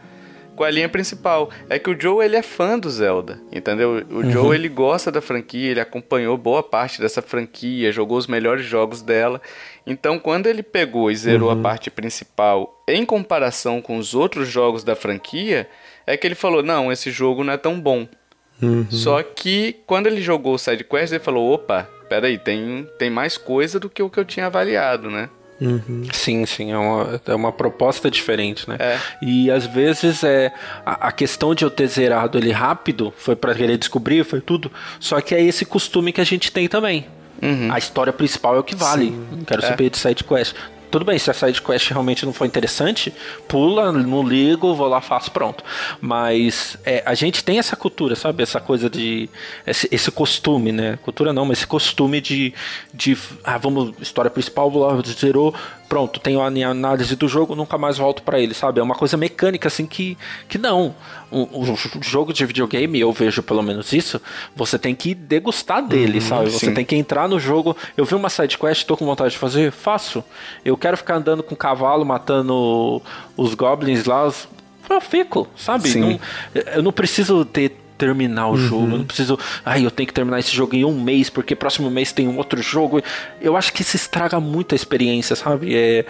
[0.59, 1.49] com a linha principal.
[1.69, 4.05] É que o Joe, ele é fã do Zelda, entendeu?
[4.09, 4.29] O uhum.
[4.29, 9.01] Joe, ele gosta da franquia, ele acompanhou boa parte dessa franquia, jogou os melhores jogos
[9.01, 9.41] dela.
[9.87, 11.57] Então, quando ele pegou e zerou uhum.
[11.57, 15.69] a parte principal em comparação com os outros jogos da franquia,
[16.05, 18.05] é que ele falou: não, esse jogo não é tão bom.
[18.61, 18.85] Uhum.
[18.89, 23.37] Só que quando ele jogou o side quest, ele falou: opa, peraí, tem, tem mais
[23.37, 25.29] coisa do que o que eu tinha avaliado, né?
[25.61, 26.03] Uhum.
[26.13, 28.77] Sim, sim, é uma, é uma proposta diferente, né?
[28.79, 28.97] É.
[29.21, 30.53] E às vezes é
[30.85, 34.71] a, a, questão de eu ter zerado ele rápido foi para querer descobrir, foi tudo.
[34.99, 37.05] Só que é esse costume que a gente tem também.
[37.41, 37.71] Uhum.
[37.71, 39.07] A história principal é o que vale.
[39.07, 39.43] Sim.
[39.45, 39.67] Quero é.
[39.67, 40.55] saber de side quest.
[40.91, 43.13] Tudo bem, se a side quest realmente não for interessante,
[43.47, 45.63] pula, não ligo, vou lá, faço, pronto.
[46.01, 48.41] Mas é, a gente tem essa cultura, sabe?
[48.41, 49.29] Essa coisa de.
[49.67, 50.97] Esse, esse, costume, né?
[51.03, 52.53] Cultura não, mas esse costume de.
[52.93, 55.53] de ah, vamos, história principal, vou lá, zerou,
[55.89, 58.79] pronto, tenho a análise do jogo, nunca mais volto para ele, sabe?
[58.79, 60.15] É uma coisa mecânica assim que,
[60.47, 60.95] que não.
[61.31, 64.21] Um, um, jogo de videogame, eu vejo pelo menos isso,
[64.55, 66.49] você tem que degustar dele, uhum, sabe?
[66.51, 66.73] Você sim.
[66.73, 67.75] tem que entrar no jogo.
[67.97, 70.23] Eu vi uma side quest, tô com vontade de fazer, faço.
[70.63, 73.01] Eu quero ficar andando com cavalo, matando
[73.37, 74.31] os goblins lá,
[74.89, 75.93] eu fico, sabe?
[75.95, 76.19] Não,
[76.73, 78.57] eu não preciso ter terminar o uhum.
[78.57, 78.83] jogo.
[78.83, 79.37] Eu não preciso.
[79.63, 82.37] Ai, eu tenho que terminar esse jogo em um mês, porque próximo mês tem um
[82.37, 83.03] outro jogo.
[83.41, 85.75] Eu acho que isso estraga muito a experiência, sabe?
[85.75, 86.05] É,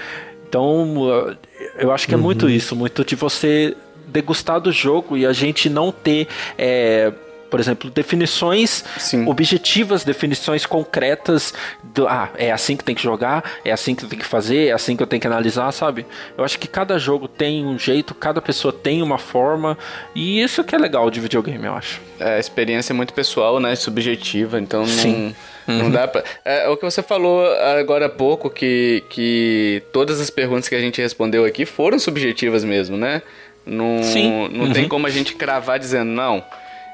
[0.47, 1.35] então,
[1.77, 2.23] eu acho que é uhum.
[2.23, 3.75] muito isso, muito de você
[4.07, 6.27] degustar do jogo e a gente não ter.
[6.57, 7.11] É,
[7.49, 9.27] por exemplo, definições Sim.
[9.27, 14.19] objetivas, definições concretas do, ah, é assim que tem que jogar, é assim que tem
[14.19, 16.05] que fazer, é assim que eu tenho que analisar, sabe?
[16.37, 19.77] Eu acho que cada jogo tem um jeito, cada pessoa tem uma forma,
[20.13, 22.01] e isso que é legal de videogame, eu acho.
[22.19, 23.75] É, a experiência é muito pessoal, né?
[23.75, 25.33] Subjetiva, então Sim.
[25.67, 25.83] não, uhum.
[25.83, 26.23] não dá pra.
[26.45, 27.45] É, é, o que você falou
[27.79, 32.63] agora há pouco, que, que todas as perguntas que a gente respondeu aqui foram subjetivas
[32.63, 33.21] mesmo, né?
[33.65, 34.49] Não, Sim.
[34.51, 34.73] não uhum.
[34.73, 36.43] tem como a gente cravar dizendo, não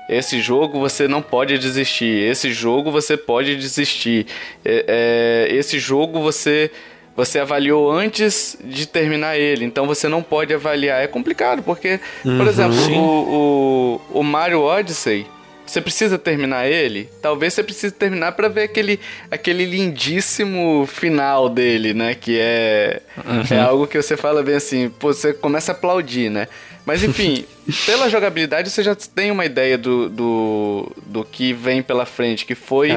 [0.09, 2.29] esse jogo você não pode desistir.
[2.29, 4.27] Esse jogo você pode desistir.
[4.63, 6.71] É, é, esse jogo você
[7.15, 11.01] você avaliou antes de terminar ele, então você não pode avaliar.
[11.01, 15.25] É complicado, porque, uhum, por exemplo, o, o, o, Mario Odyssey,
[15.65, 17.09] você precisa terminar ele?
[17.21, 18.99] Talvez você precise terminar para ver aquele,
[19.31, 22.15] aquele lindíssimo final dele, né?
[22.15, 23.57] Que é, uhum.
[23.57, 26.49] é algo que você fala bem assim, pô, você começa a aplaudir, né?
[26.85, 27.45] Mas enfim,
[27.85, 32.55] pela jogabilidade você já tem uma ideia do, do, do que vem pela frente, que
[32.55, 32.91] foi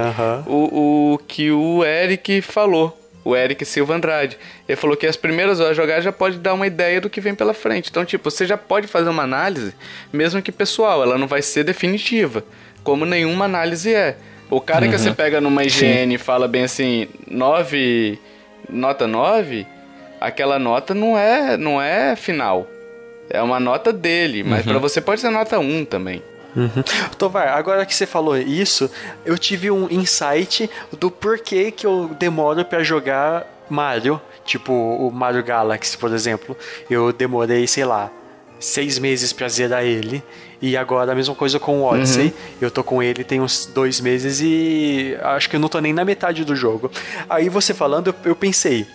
[0.47, 2.97] o, o que o Eric falou.
[3.25, 4.39] O Eric Silva Andrade.
[4.67, 7.21] Ele falou que as primeiras horas de jogar já pode dar uma ideia do que
[7.21, 7.91] vem pela frente.
[7.91, 9.75] Então, tipo, você já pode fazer uma análise,
[10.11, 12.43] mesmo que pessoal, ela não vai ser definitiva,
[12.83, 14.17] como nenhuma análise é.
[14.51, 14.93] O cara uhum.
[14.93, 18.19] que você pega numa IGN e fala bem assim, 9,
[18.71, 19.67] nota 9,
[20.19, 22.67] aquela nota não é, não é final.
[23.31, 24.73] É uma nota dele, mas uhum.
[24.73, 26.23] para você pode ser nota 1 também.
[26.57, 26.83] Uhum.
[27.19, 28.91] Tovar, agora que você falou isso,
[29.25, 30.69] eu tive um insight
[30.99, 36.57] do porquê que eu demoro para jogar Mario, tipo o Mario Galaxy, por exemplo.
[36.91, 38.11] Eu demorei, sei lá,
[38.59, 40.23] seis meses pra zerar ele.
[40.61, 42.27] E agora a mesma coisa com o Odyssey.
[42.27, 42.33] Uhum.
[42.61, 45.93] Eu tô com ele tem uns dois meses e acho que eu não tô nem
[45.93, 46.91] na metade do jogo.
[47.29, 48.87] Aí você falando, eu pensei,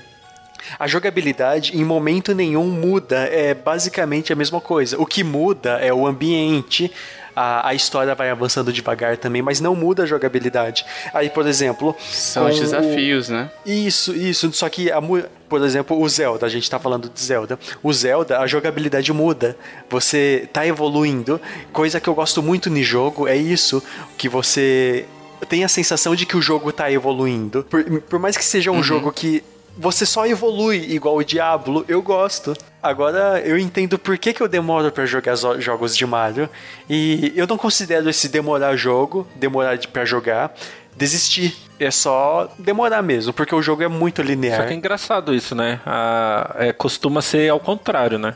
[0.80, 5.00] a jogabilidade em momento nenhum muda, é basicamente a mesma coisa.
[5.00, 6.92] O que muda é o ambiente,
[7.36, 10.86] a, a história vai avançando devagar também, mas não muda a jogabilidade.
[11.14, 11.96] Aí, por exemplo.
[12.00, 13.34] São os desafios, o...
[13.34, 13.52] né?
[13.66, 14.52] Isso, isso.
[14.54, 17.58] Só que, a, por exemplo, o Zelda, a gente tá falando de Zelda.
[17.82, 19.58] O Zelda, a jogabilidade muda.
[19.90, 21.42] Você tá evoluindo.
[21.72, 23.82] Coisa que eu gosto muito no jogo é isso,
[24.18, 25.06] que você
[25.50, 27.66] tem a sensação de que o jogo tá evoluindo.
[27.70, 28.84] Por, por mais que seja um uhum.
[28.84, 29.44] jogo que
[29.78, 32.56] você só evolui igual o Diablo, eu gosto.
[32.82, 36.50] Agora eu entendo por que, que eu demoro para jogar jogos de Mario.
[36.90, 40.54] E eu não considero esse demorar jogo, demorar para jogar,
[40.96, 41.56] desistir.
[41.80, 44.62] É só demorar mesmo, porque o jogo é muito linear.
[44.62, 45.82] Só que é engraçado isso, né?
[45.86, 48.36] A, é, costuma ser ao contrário, né?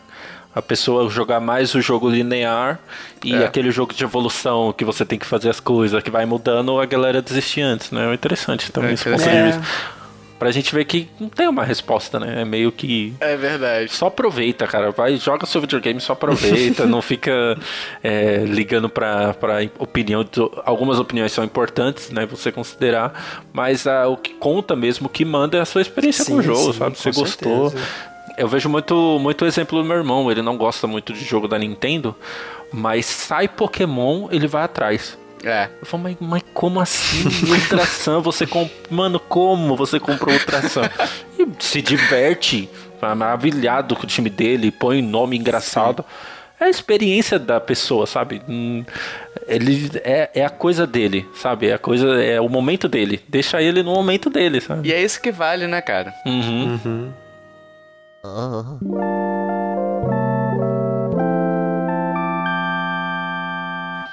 [0.55, 2.79] a pessoa jogar mais o jogo linear
[3.23, 3.45] e é.
[3.45, 6.85] aquele jogo de evolução que você tem que fazer as coisas, que vai mudando, a
[6.87, 8.09] galera desistir antes, né?
[8.09, 9.61] É interessante também é esse ponto de vista
[10.37, 12.41] pra gente ver que não tem uma resposta, né?
[12.41, 13.13] É meio que.
[13.19, 13.91] É verdade.
[13.91, 14.91] Só aproveita, cara.
[14.91, 16.85] Vai, joga seu videogame, só aproveita.
[16.87, 17.57] não fica
[18.03, 20.25] é, ligando pra, pra opinião.
[20.65, 22.25] Algumas opiniões são importantes, né?
[22.27, 23.43] Você considerar.
[23.51, 26.37] Mas ah, o que conta mesmo, o que manda é a sua experiência sim, com
[26.39, 26.97] o jogo, sim, sabe?
[26.97, 27.73] Você gostou.
[28.37, 30.31] eu vejo muito, muito exemplo do meu irmão.
[30.31, 32.15] Ele não gosta muito de jogo da Nintendo,
[32.71, 35.17] mas sai Pokémon, ele vai atrás.
[35.43, 35.69] É.
[35.79, 37.23] Eu falo, mas, mas como assim?
[37.49, 38.69] Ultrasan, você comp...
[38.89, 40.89] Mano, como você comprou Ultrasan?
[41.37, 42.69] E se diverte,
[42.99, 46.03] tá maravilhado com o time dele, põe nome engraçado.
[46.59, 48.41] É a experiência da pessoa, sabe?
[48.49, 48.83] Hum,
[49.47, 51.67] Ele é, é a coisa dele, sabe?
[51.67, 53.23] É a coisa, é o momento dele.
[53.29, 54.89] Deixa ele no momento dele, sabe?
[54.89, 56.11] E é isso que vale, né, cara?
[56.25, 57.11] Uhum.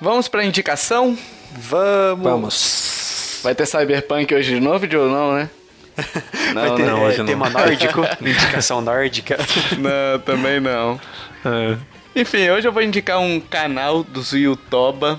[0.05, 1.17] Vamos pra indicação?
[1.57, 2.23] Vamos.
[2.23, 3.41] Vamos.
[3.43, 5.49] Vai ter Cyberpunk hoje de novo, ou não, né?
[6.53, 7.25] Vai Não, ter não, é, hoje não.
[7.25, 9.39] tema nórdico, indicação nórdica.
[9.79, 11.01] Não, também não.
[11.43, 11.79] É.
[12.21, 15.19] Enfim, hoje eu vou indicar um canal do Yutoba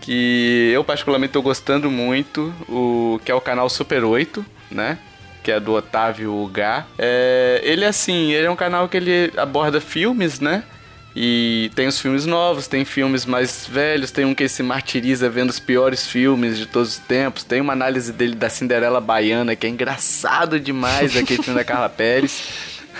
[0.00, 4.96] que eu particularmente tô gostando muito, o que é o canal Super 8, né?
[5.42, 6.86] Que é do Otávio Gá.
[6.98, 10.64] É, ele assim, ele é um canal que ele aborda filmes, né?
[11.14, 15.50] E tem os filmes novos, tem filmes mais velhos, tem um que se martiriza vendo
[15.50, 17.44] os piores filmes de todos os tempos.
[17.44, 21.12] Tem uma análise dele da Cinderela Baiana, que é engraçado demais,
[21.54, 22.44] da Carla Pérez.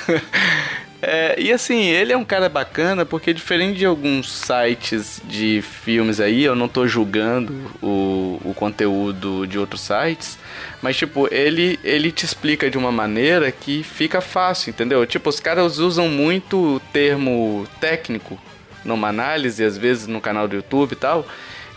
[1.04, 6.20] É, e assim, ele é um cara bacana porque diferente de alguns sites de filmes
[6.20, 10.38] aí, eu não tô julgando o, o conteúdo de outros sites,
[10.80, 15.04] mas tipo, ele, ele te explica de uma maneira que fica fácil, entendeu?
[15.04, 18.40] Tipo, os caras usam muito termo técnico
[18.84, 21.26] numa análise, às vezes no canal do YouTube e tal.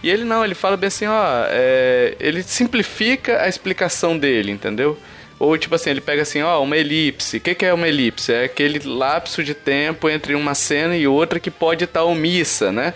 [0.03, 4.95] E ele não, ele fala bem assim, ó, é, ele simplifica a explicação dele, entendeu?
[5.37, 7.37] Ou tipo assim, ele pega assim, ó, uma elipse.
[7.37, 8.31] O que, que é uma elipse?
[8.31, 12.93] É aquele lapso de tempo entre uma cena e outra que pode estar omissa, né?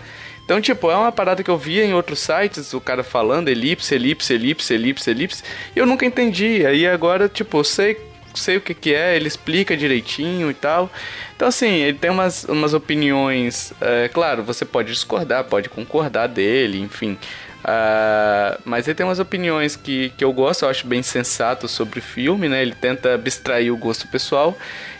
[0.50, 3.94] Então, tipo, é uma parada que eu via em outros sites, o cara falando elipse,
[3.94, 5.44] elipse, elipse, elipse, elipse,
[5.76, 6.66] e eu nunca entendi.
[6.66, 7.96] Aí agora, tipo, eu sei,
[8.34, 10.90] sei o que, que é, ele explica direitinho e tal.
[11.36, 13.72] Então, assim, ele tem umas, umas opiniões.
[13.80, 17.16] É, claro, você pode discordar, pode concordar dele, enfim.
[17.62, 21.98] Ah, mas ele tem umas opiniões que, que eu gosto, eu acho bem sensato sobre
[21.98, 22.62] o filme, né?
[22.62, 24.56] Ele tenta abstrair o gosto pessoal.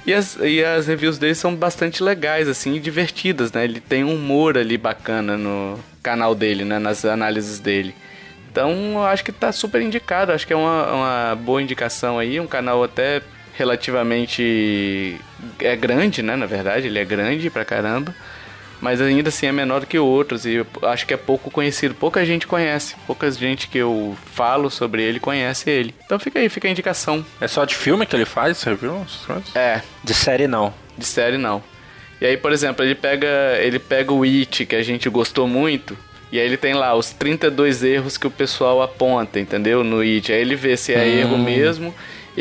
[0.07, 3.65] E as, e as reviews dele são bastante legais, assim, e divertidas, né?
[3.65, 6.79] Ele tem um humor ali bacana no canal dele, né?
[6.79, 7.95] Nas análises dele.
[8.51, 10.33] Então, eu acho que tá super indicado.
[10.33, 12.41] Acho que é uma, uma boa indicação aí.
[12.41, 13.23] Um canal até
[13.55, 15.17] relativamente...
[15.61, 16.35] É grande, né?
[16.37, 18.15] Na verdade, ele é grande pra caramba
[18.81, 21.95] mas ainda assim é menor do que outros e eu acho que é pouco conhecido.
[21.95, 25.95] Pouca gente conhece, pouca gente que eu falo sobre ele conhece ele.
[26.05, 27.25] Então fica aí, fica a indicação.
[27.41, 29.05] É só de filme que ele faz, você viu?
[29.55, 30.73] É, De série não.
[30.97, 31.63] de série não.
[32.21, 33.27] E aí, por exemplo, ele pega,
[33.61, 35.97] ele pega o It que a gente gostou muito.
[36.31, 39.83] E aí ele tem lá os 32 erros que o pessoal aponta, entendeu?
[39.83, 40.31] No It.
[40.31, 41.95] Aí ele vê se é erro mesmo,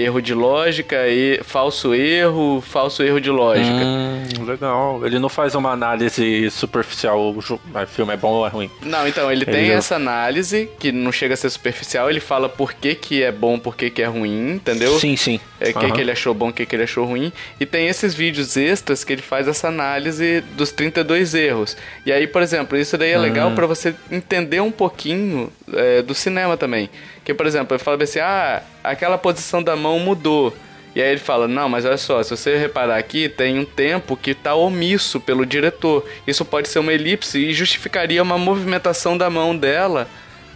[0.03, 3.67] erro de lógica, e falso erro, falso erro de lógica.
[3.85, 5.05] Hum, legal.
[5.05, 8.69] Ele não faz uma análise superficial, o o filme é bom ou é ruim.
[8.83, 12.19] Não, então, ele Ele tem já- essa análise, que não chega a ser superficial, ele
[12.19, 14.99] fala por que, que é bom, por que, que é ruim, entendeu?
[14.99, 15.39] Sim, sim.
[15.59, 17.31] É, o que, que ele achou bom, o que, que ele achou ruim.
[17.59, 21.75] E tem esses vídeos extras que ele faz essa análise dos 32 erros.
[22.05, 23.21] E aí, por exemplo, isso daí é Hum.
[23.21, 26.89] legal pra você entender um pouquinho é, do cinema também.
[27.29, 30.51] Que, por exemplo, ele fala assim, ah, aquela posição da mão mudou.
[30.95, 34.17] E aí ele fala, não, mas olha só, se você reparar aqui, tem um tempo
[34.17, 36.03] que tá omisso pelo diretor.
[36.25, 40.07] Isso pode ser uma elipse e justificaria uma movimentação da mão dela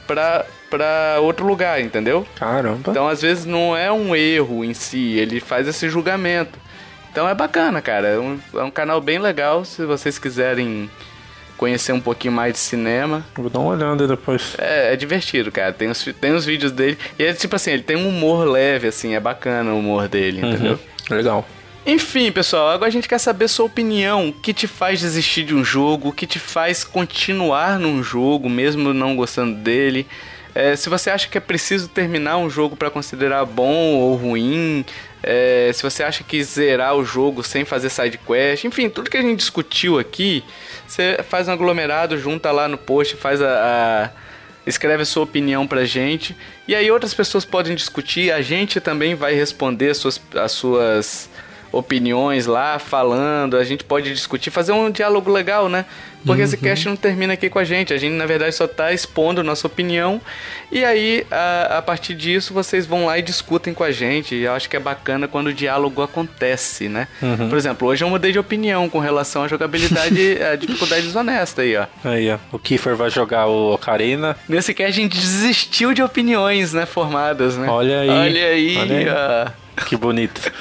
[0.08, 2.26] pra, pra outro lugar, entendeu?
[2.40, 2.90] Caramba.
[2.90, 6.58] Então, às vezes, não é um erro em si, ele faz esse julgamento.
[7.12, 8.08] Então é bacana, cara.
[8.08, 10.90] É um, é um canal bem legal se vocês quiserem
[11.58, 13.26] conhecer um pouquinho mais de cinema.
[13.36, 14.56] Vou dar uma olhada depois.
[14.58, 15.72] É, é divertido, cara.
[15.72, 16.98] Tem os, tem os vídeos dele.
[17.18, 20.40] E é tipo assim, ele tem um humor leve, assim, é bacana o humor dele,
[20.40, 20.74] entendeu?
[21.10, 21.16] Uhum.
[21.16, 21.48] Legal.
[21.86, 24.30] Enfim, pessoal, agora a gente quer saber sua opinião.
[24.30, 26.10] O que te faz desistir de um jogo?
[26.10, 30.08] O que te faz continuar num jogo, mesmo não gostando dele?
[30.56, 34.86] É, se você acha que é preciso terminar um jogo para considerar bom ou ruim,
[35.24, 39.18] é, se você acha que zerar o jogo sem fazer side quest, enfim, tudo que
[39.18, 40.44] a gente discutiu aqui,
[40.88, 44.24] você faz um aglomerado, junta lá no post, faz a- a
[44.66, 46.36] escreve a sua opinião pra gente.
[46.68, 51.30] E aí outras pessoas podem discutir, a gente também vai responder as suas, as suas
[51.74, 55.86] opiniões lá, falando, a gente pode discutir, fazer um diálogo legal, né?
[56.26, 58.94] Porque esse cast não termina aqui com a gente, a gente na verdade só tá
[58.94, 60.22] expondo nossa opinião.
[60.72, 64.34] E aí, a, a partir disso, vocês vão lá e discutem com a gente.
[64.34, 67.10] E eu acho que é bacana quando o diálogo acontece, né?
[67.50, 71.76] Por exemplo, hoje eu mudei de opinião com relação à jogabilidade, à dificuldade desonesta aí,
[71.76, 71.88] ó.
[72.06, 72.38] Aí, ó.
[72.54, 74.38] O Kiefer vai jogar o Ocarina.
[74.48, 77.68] Nesse que a gente desistiu de opiniões, né, formadas, né?
[77.68, 79.08] Olha aí, Olha aí, olha aí.
[79.10, 79.63] ó.
[79.76, 80.52] Que bonito.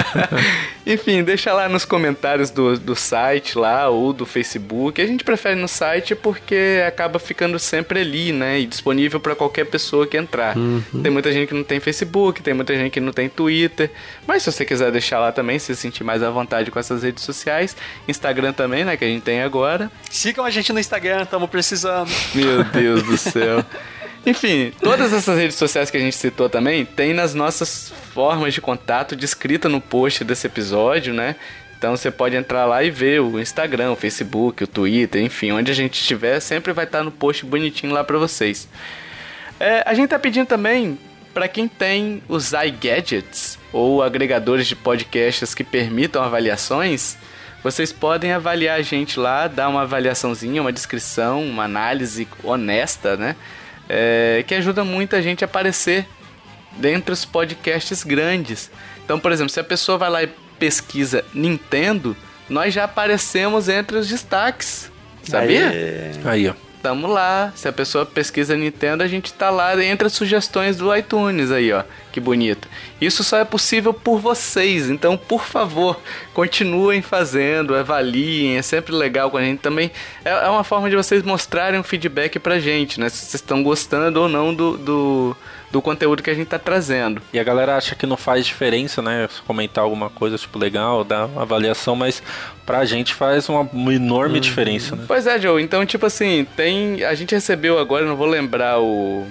[0.86, 5.00] Enfim, deixa lá nos comentários do, do site lá ou do Facebook.
[5.00, 8.58] A gente prefere no site porque acaba ficando sempre ali, né?
[8.58, 10.56] E disponível para qualquer pessoa que entrar.
[10.56, 11.02] Uhum.
[11.02, 13.90] Tem muita gente que não tem Facebook, tem muita gente que não tem Twitter.
[14.26, 17.22] Mas se você quiser deixar lá também, se sentir mais à vontade com essas redes
[17.22, 17.76] sociais,
[18.08, 18.96] Instagram também, né?
[18.96, 19.90] Que a gente tem agora.
[20.10, 22.10] Sigam a gente no Instagram, estamos precisando.
[22.34, 23.64] Meu Deus do céu.
[24.24, 28.60] Enfim, todas essas redes sociais que a gente citou também tem nas nossas formas de
[28.60, 31.36] contato descrita no post desse episódio, né?
[31.78, 35.70] Então você pode entrar lá e ver o Instagram, o Facebook, o Twitter, enfim, onde
[35.70, 38.68] a gente estiver, sempre vai estar no post bonitinho lá para vocês.
[39.58, 40.98] É, a gente tá pedindo também
[41.32, 47.16] para quem tem os iGadgets ou agregadores de podcasts que permitam avaliações,
[47.62, 53.36] vocês podem avaliar a gente lá, dar uma avaliaçãozinha, uma descrição, uma análise honesta, né?
[53.92, 56.06] É, que ajuda muita gente a aparecer
[56.76, 58.70] dentre os podcasts grandes.
[59.04, 60.28] Então, por exemplo, se a pessoa vai lá e
[60.60, 62.16] pesquisa Nintendo,
[62.48, 64.92] nós já aparecemos entre os destaques.
[65.24, 65.72] Sabia?
[66.24, 66.54] Aí, ó.
[66.82, 67.52] Tamo lá.
[67.54, 71.72] Se a pessoa pesquisa Nintendo, a gente tá lá entre as sugestões do iTunes aí,
[71.72, 71.82] ó.
[72.10, 72.66] Que bonito.
[73.00, 74.88] Isso só é possível por vocês.
[74.88, 76.00] Então, por favor,
[76.32, 78.56] continuem fazendo, avaliem.
[78.56, 79.90] É sempre legal com a gente também.
[80.24, 83.08] É, é uma forma de vocês mostrarem um feedback pra gente, né?
[83.10, 85.36] Se vocês estão gostando ou não do, do
[85.70, 87.22] do conteúdo que a gente tá trazendo.
[87.32, 89.28] E a galera acha que não faz diferença, né?
[89.46, 92.22] Comentar alguma coisa, tipo, legal, dar uma avaliação, mas
[92.66, 94.40] pra gente faz uma, enorme uhum.
[94.40, 95.04] diferença, né?
[95.06, 95.62] Pois é, Joe.
[95.62, 97.04] Então, tipo assim, tem.
[97.04, 99.26] A gente recebeu agora, não vou lembrar o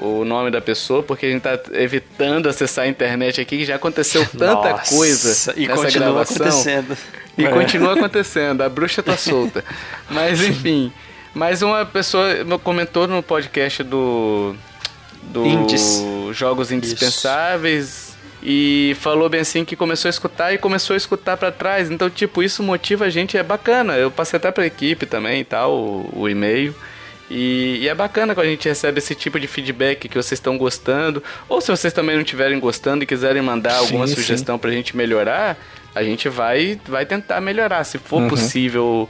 [0.00, 3.74] o nome da pessoa, porque a gente tá evitando acessar a internet aqui, que já
[3.74, 6.36] aconteceu tanta Nossa, coisa e nessa continua gravação.
[6.36, 6.96] acontecendo.
[7.36, 7.50] E é.
[7.50, 9.64] continua acontecendo, a bruxa tá solta.
[10.08, 10.92] Mas enfim,
[11.34, 12.28] mais uma pessoa
[12.62, 14.54] comentou no podcast do
[15.28, 16.02] do Indies.
[16.32, 17.84] Jogos Indispensáveis.
[17.84, 18.18] Isso.
[18.42, 21.90] E falou bem assim que começou a escutar e começou a escutar para trás.
[21.90, 23.96] Então, tipo, isso motiva a gente, é bacana.
[23.96, 26.74] Eu passei até pra equipe também e tal, o, o e-mail.
[27.30, 30.56] E, e, é bacana quando a gente recebe esse tipo de feedback que vocês estão
[30.56, 31.22] gostando.
[31.48, 34.60] Ou se vocês também não estiverem gostando e quiserem mandar alguma sim, sugestão sim.
[34.60, 35.58] pra gente melhorar,
[35.94, 37.84] a gente vai, vai tentar melhorar.
[37.84, 38.28] Se for uhum.
[38.28, 39.08] possível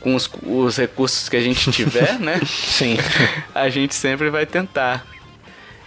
[0.00, 2.40] com os, os recursos que a gente tiver, né?
[2.46, 2.98] Sim.
[3.54, 5.04] A gente sempre vai tentar.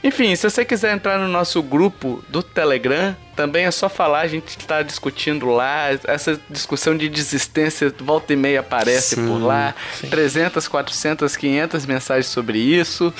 [0.03, 4.27] Enfim, se você quiser entrar no nosso grupo do Telegram, também é só falar, a
[4.27, 5.89] gente está discutindo lá.
[6.05, 9.75] Essa discussão de desistência volta e meia aparece sim, por lá.
[9.99, 10.07] Sim.
[10.09, 13.13] 300, 400, 500 mensagens sobre isso.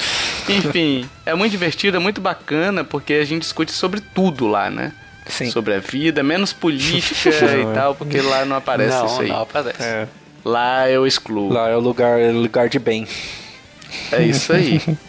[0.48, 4.94] Enfim, é muito divertido, é muito bacana, porque a gente discute sobre tudo lá, né?
[5.28, 5.52] Sim.
[5.52, 9.30] Sobre a vida, menos política e tal, porque lá não aparece não, isso aí.
[9.30, 9.84] Não, aparece.
[9.84, 10.08] É.
[10.46, 11.52] Lá eu excluo.
[11.52, 13.06] Lá é o lugar, é o lugar de bem.
[14.12, 14.82] É isso aí.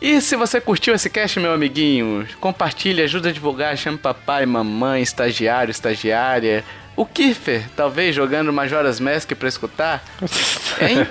[0.00, 5.02] E se você curtiu esse cast, meu amiguinho, compartilhe, ajuda a divulgar, chame papai, mamãe,
[5.02, 6.64] estagiário, estagiária.
[6.96, 10.02] O Kiffer, talvez, jogando Majora's Mask pra escutar?
[10.80, 11.06] Hein?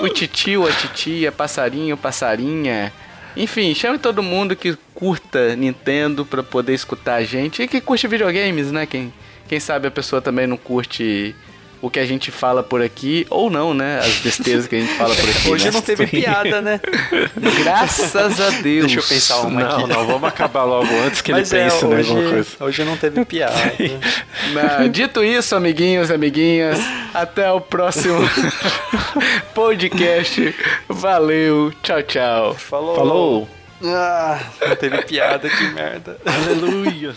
[0.00, 2.90] o titio, a titia, passarinho, passarinha.
[3.36, 7.62] Enfim, chame todo mundo que curta Nintendo pra poder escutar a gente.
[7.62, 8.86] E que curte videogames, né?
[8.86, 9.12] Quem,
[9.46, 11.34] quem sabe a pessoa também não curte
[11.80, 13.98] o que a gente fala por aqui, ou não, né?
[13.98, 15.48] As besteiras que a gente fala por aqui.
[15.50, 15.70] Hoje né?
[15.70, 16.80] não teve piada, né?
[17.62, 18.86] Graças a Deus.
[18.86, 19.86] Deixa eu pensar uma não, aqui.
[19.88, 22.48] Não, vamos acabar logo antes que Mas ele é, pense é, hoje, alguma coisa.
[22.60, 23.56] Hoje não teve piada.
[24.78, 26.78] Não, dito isso, amiguinhos, amiguinhas,
[27.12, 28.18] até o próximo
[29.54, 30.54] podcast.
[30.88, 32.54] Valeu, tchau, tchau.
[32.54, 32.96] Falou.
[32.96, 33.48] Falou.
[33.82, 36.16] Ah, não teve piada, que merda.
[36.24, 37.14] Aleluia.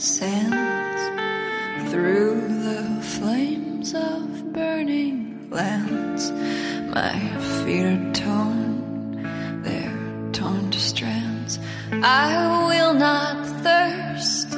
[0.00, 6.30] Sands, through the flames of burning lands,
[6.94, 7.18] my
[7.64, 11.58] feet are torn, they're torn to strands.
[11.90, 14.54] I will not thirst.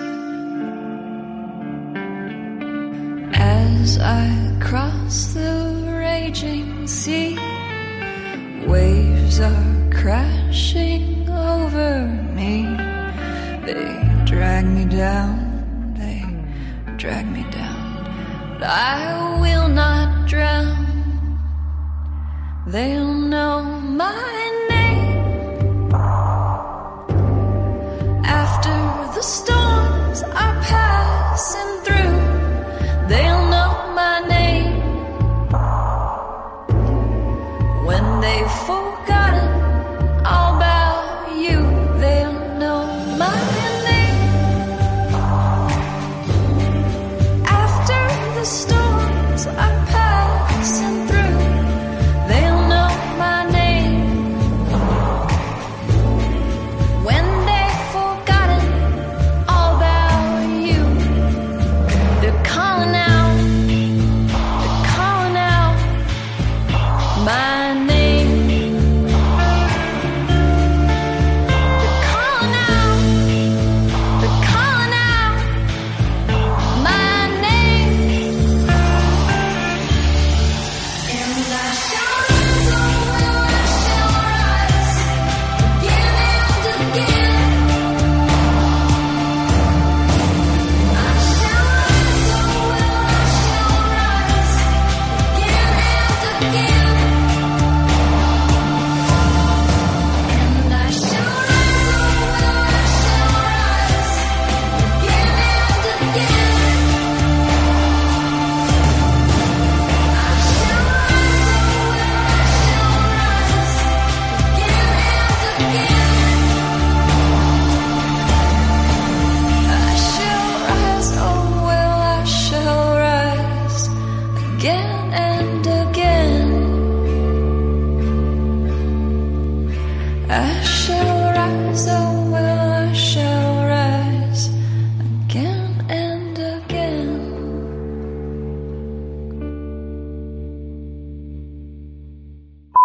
[3.35, 7.39] As I cross the raging sea,
[8.67, 12.67] waves are crashing over me.
[13.65, 15.40] They drag me down,
[17.01, 18.57] drag me down.
[18.59, 20.85] But I will not drown.
[22.67, 25.91] They'll know my name.
[28.23, 28.77] After
[29.15, 29.60] the storms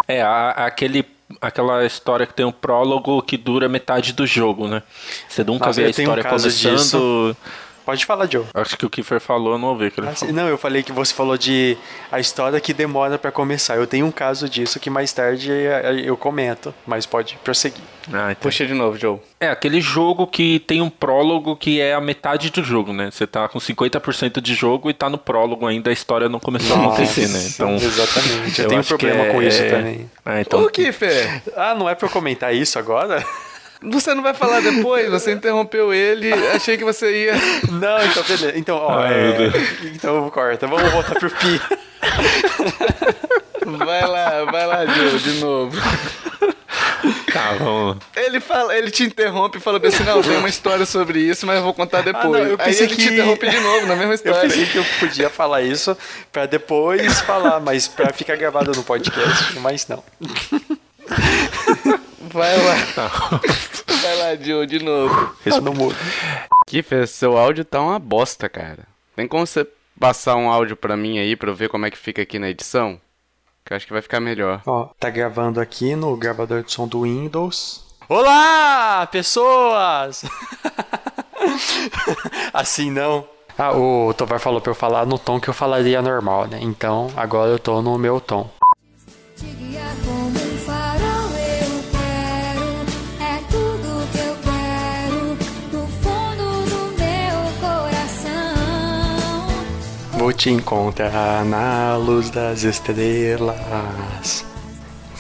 [0.08, 1.06] É, aquele,
[1.42, 4.84] aquela história que tem um prólogo que dura metade do jogo, né?
[5.28, 7.38] Você nunca Nossa, vê a um história caso começando.
[7.86, 8.46] Pode falar, Joe.
[8.54, 10.32] Acho que o Kiefer falou, eu não ouvi que ele Ah.
[10.34, 11.78] Não, eu falei que você falou de
[12.12, 13.76] a história que demora pra começar.
[13.76, 17.82] Eu tenho um caso disso que mais tarde eh, eu comento, mas pode prosseguir.
[18.12, 18.42] Ah, então.
[18.42, 19.20] Puxa de novo, Joe.
[19.40, 23.10] É, aquele jogo que tem um prólogo que é a metade do jogo, né?
[23.12, 26.76] Você tá com 50% de jogo e tá no prólogo ainda, a história não começou
[26.76, 27.40] a acontecer, né?
[27.54, 28.62] Então, Exatamente.
[28.62, 30.10] Eu, tenho acho que problema é- com isso é- também.
[30.26, 33.24] É, então, O Kiffer, Ah, não é pra eu comentar isso agora?
[33.92, 35.10] Você não vai falar depois?
[35.10, 37.34] Você interrompeu ele, achei que você ia.
[37.72, 38.54] Não, então beleza.
[38.58, 39.52] Então, ó, Ai, é...
[39.94, 40.68] então corta.
[40.68, 41.62] Vamos voltar pro Pi.
[43.66, 45.76] Vai lá, vai lá, Joe, de novo.
[47.34, 48.02] tá, vamos lá.
[48.16, 51.58] Ele, fala, ele te interrompe e fala assim: não, tem uma história sobre isso, mas
[51.58, 52.26] eu vou contar depois.
[52.32, 54.42] não, eu Aí pensei ele te que- interrompe de novo na mesma Eu história.
[54.42, 55.98] pensei que eu podia falar isso
[56.32, 60.04] pra depois falar, mas pra ficar gravado no podcast, mas não.
[62.36, 63.40] Vai lá.
[64.02, 65.34] Vai lá, Joe, de novo.
[65.46, 65.96] Isso não muda.
[66.68, 68.80] Kiffer, seu áudio tá uma bosta, cara.
[69.16, 69.66] Tem como você
[69.98, 72.50] passar um áudio pra mim aí pra eu ver como é que fica aqui na
[72.50, 73.00] edição?
[73.64, 74.62] Que eu acho que vai ficar melhor.
[74.66, 77.86] Ó, tá gravando aqui no gravador de som do Windows.
[78.10, 80.26] Olá, pessoas!
[82.54, 83.26] assim não.
[83.58, 86.60] Ah, o Tovar falou pra eu falar no tom que eu falaria normal, né?
[86.62, 88.50] Então, agora eu tô no meu tom.
[89.38, 89.96] Te guiar
[100.26, 104.44] Vou te encontrar na luz das estrelas,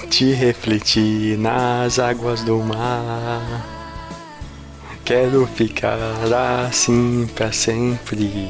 [0.10, 3.64] te refletir nas águas do mar.
[5.06, 6.00] Quero ficar
[6.66, 8.50] assim pra sempre,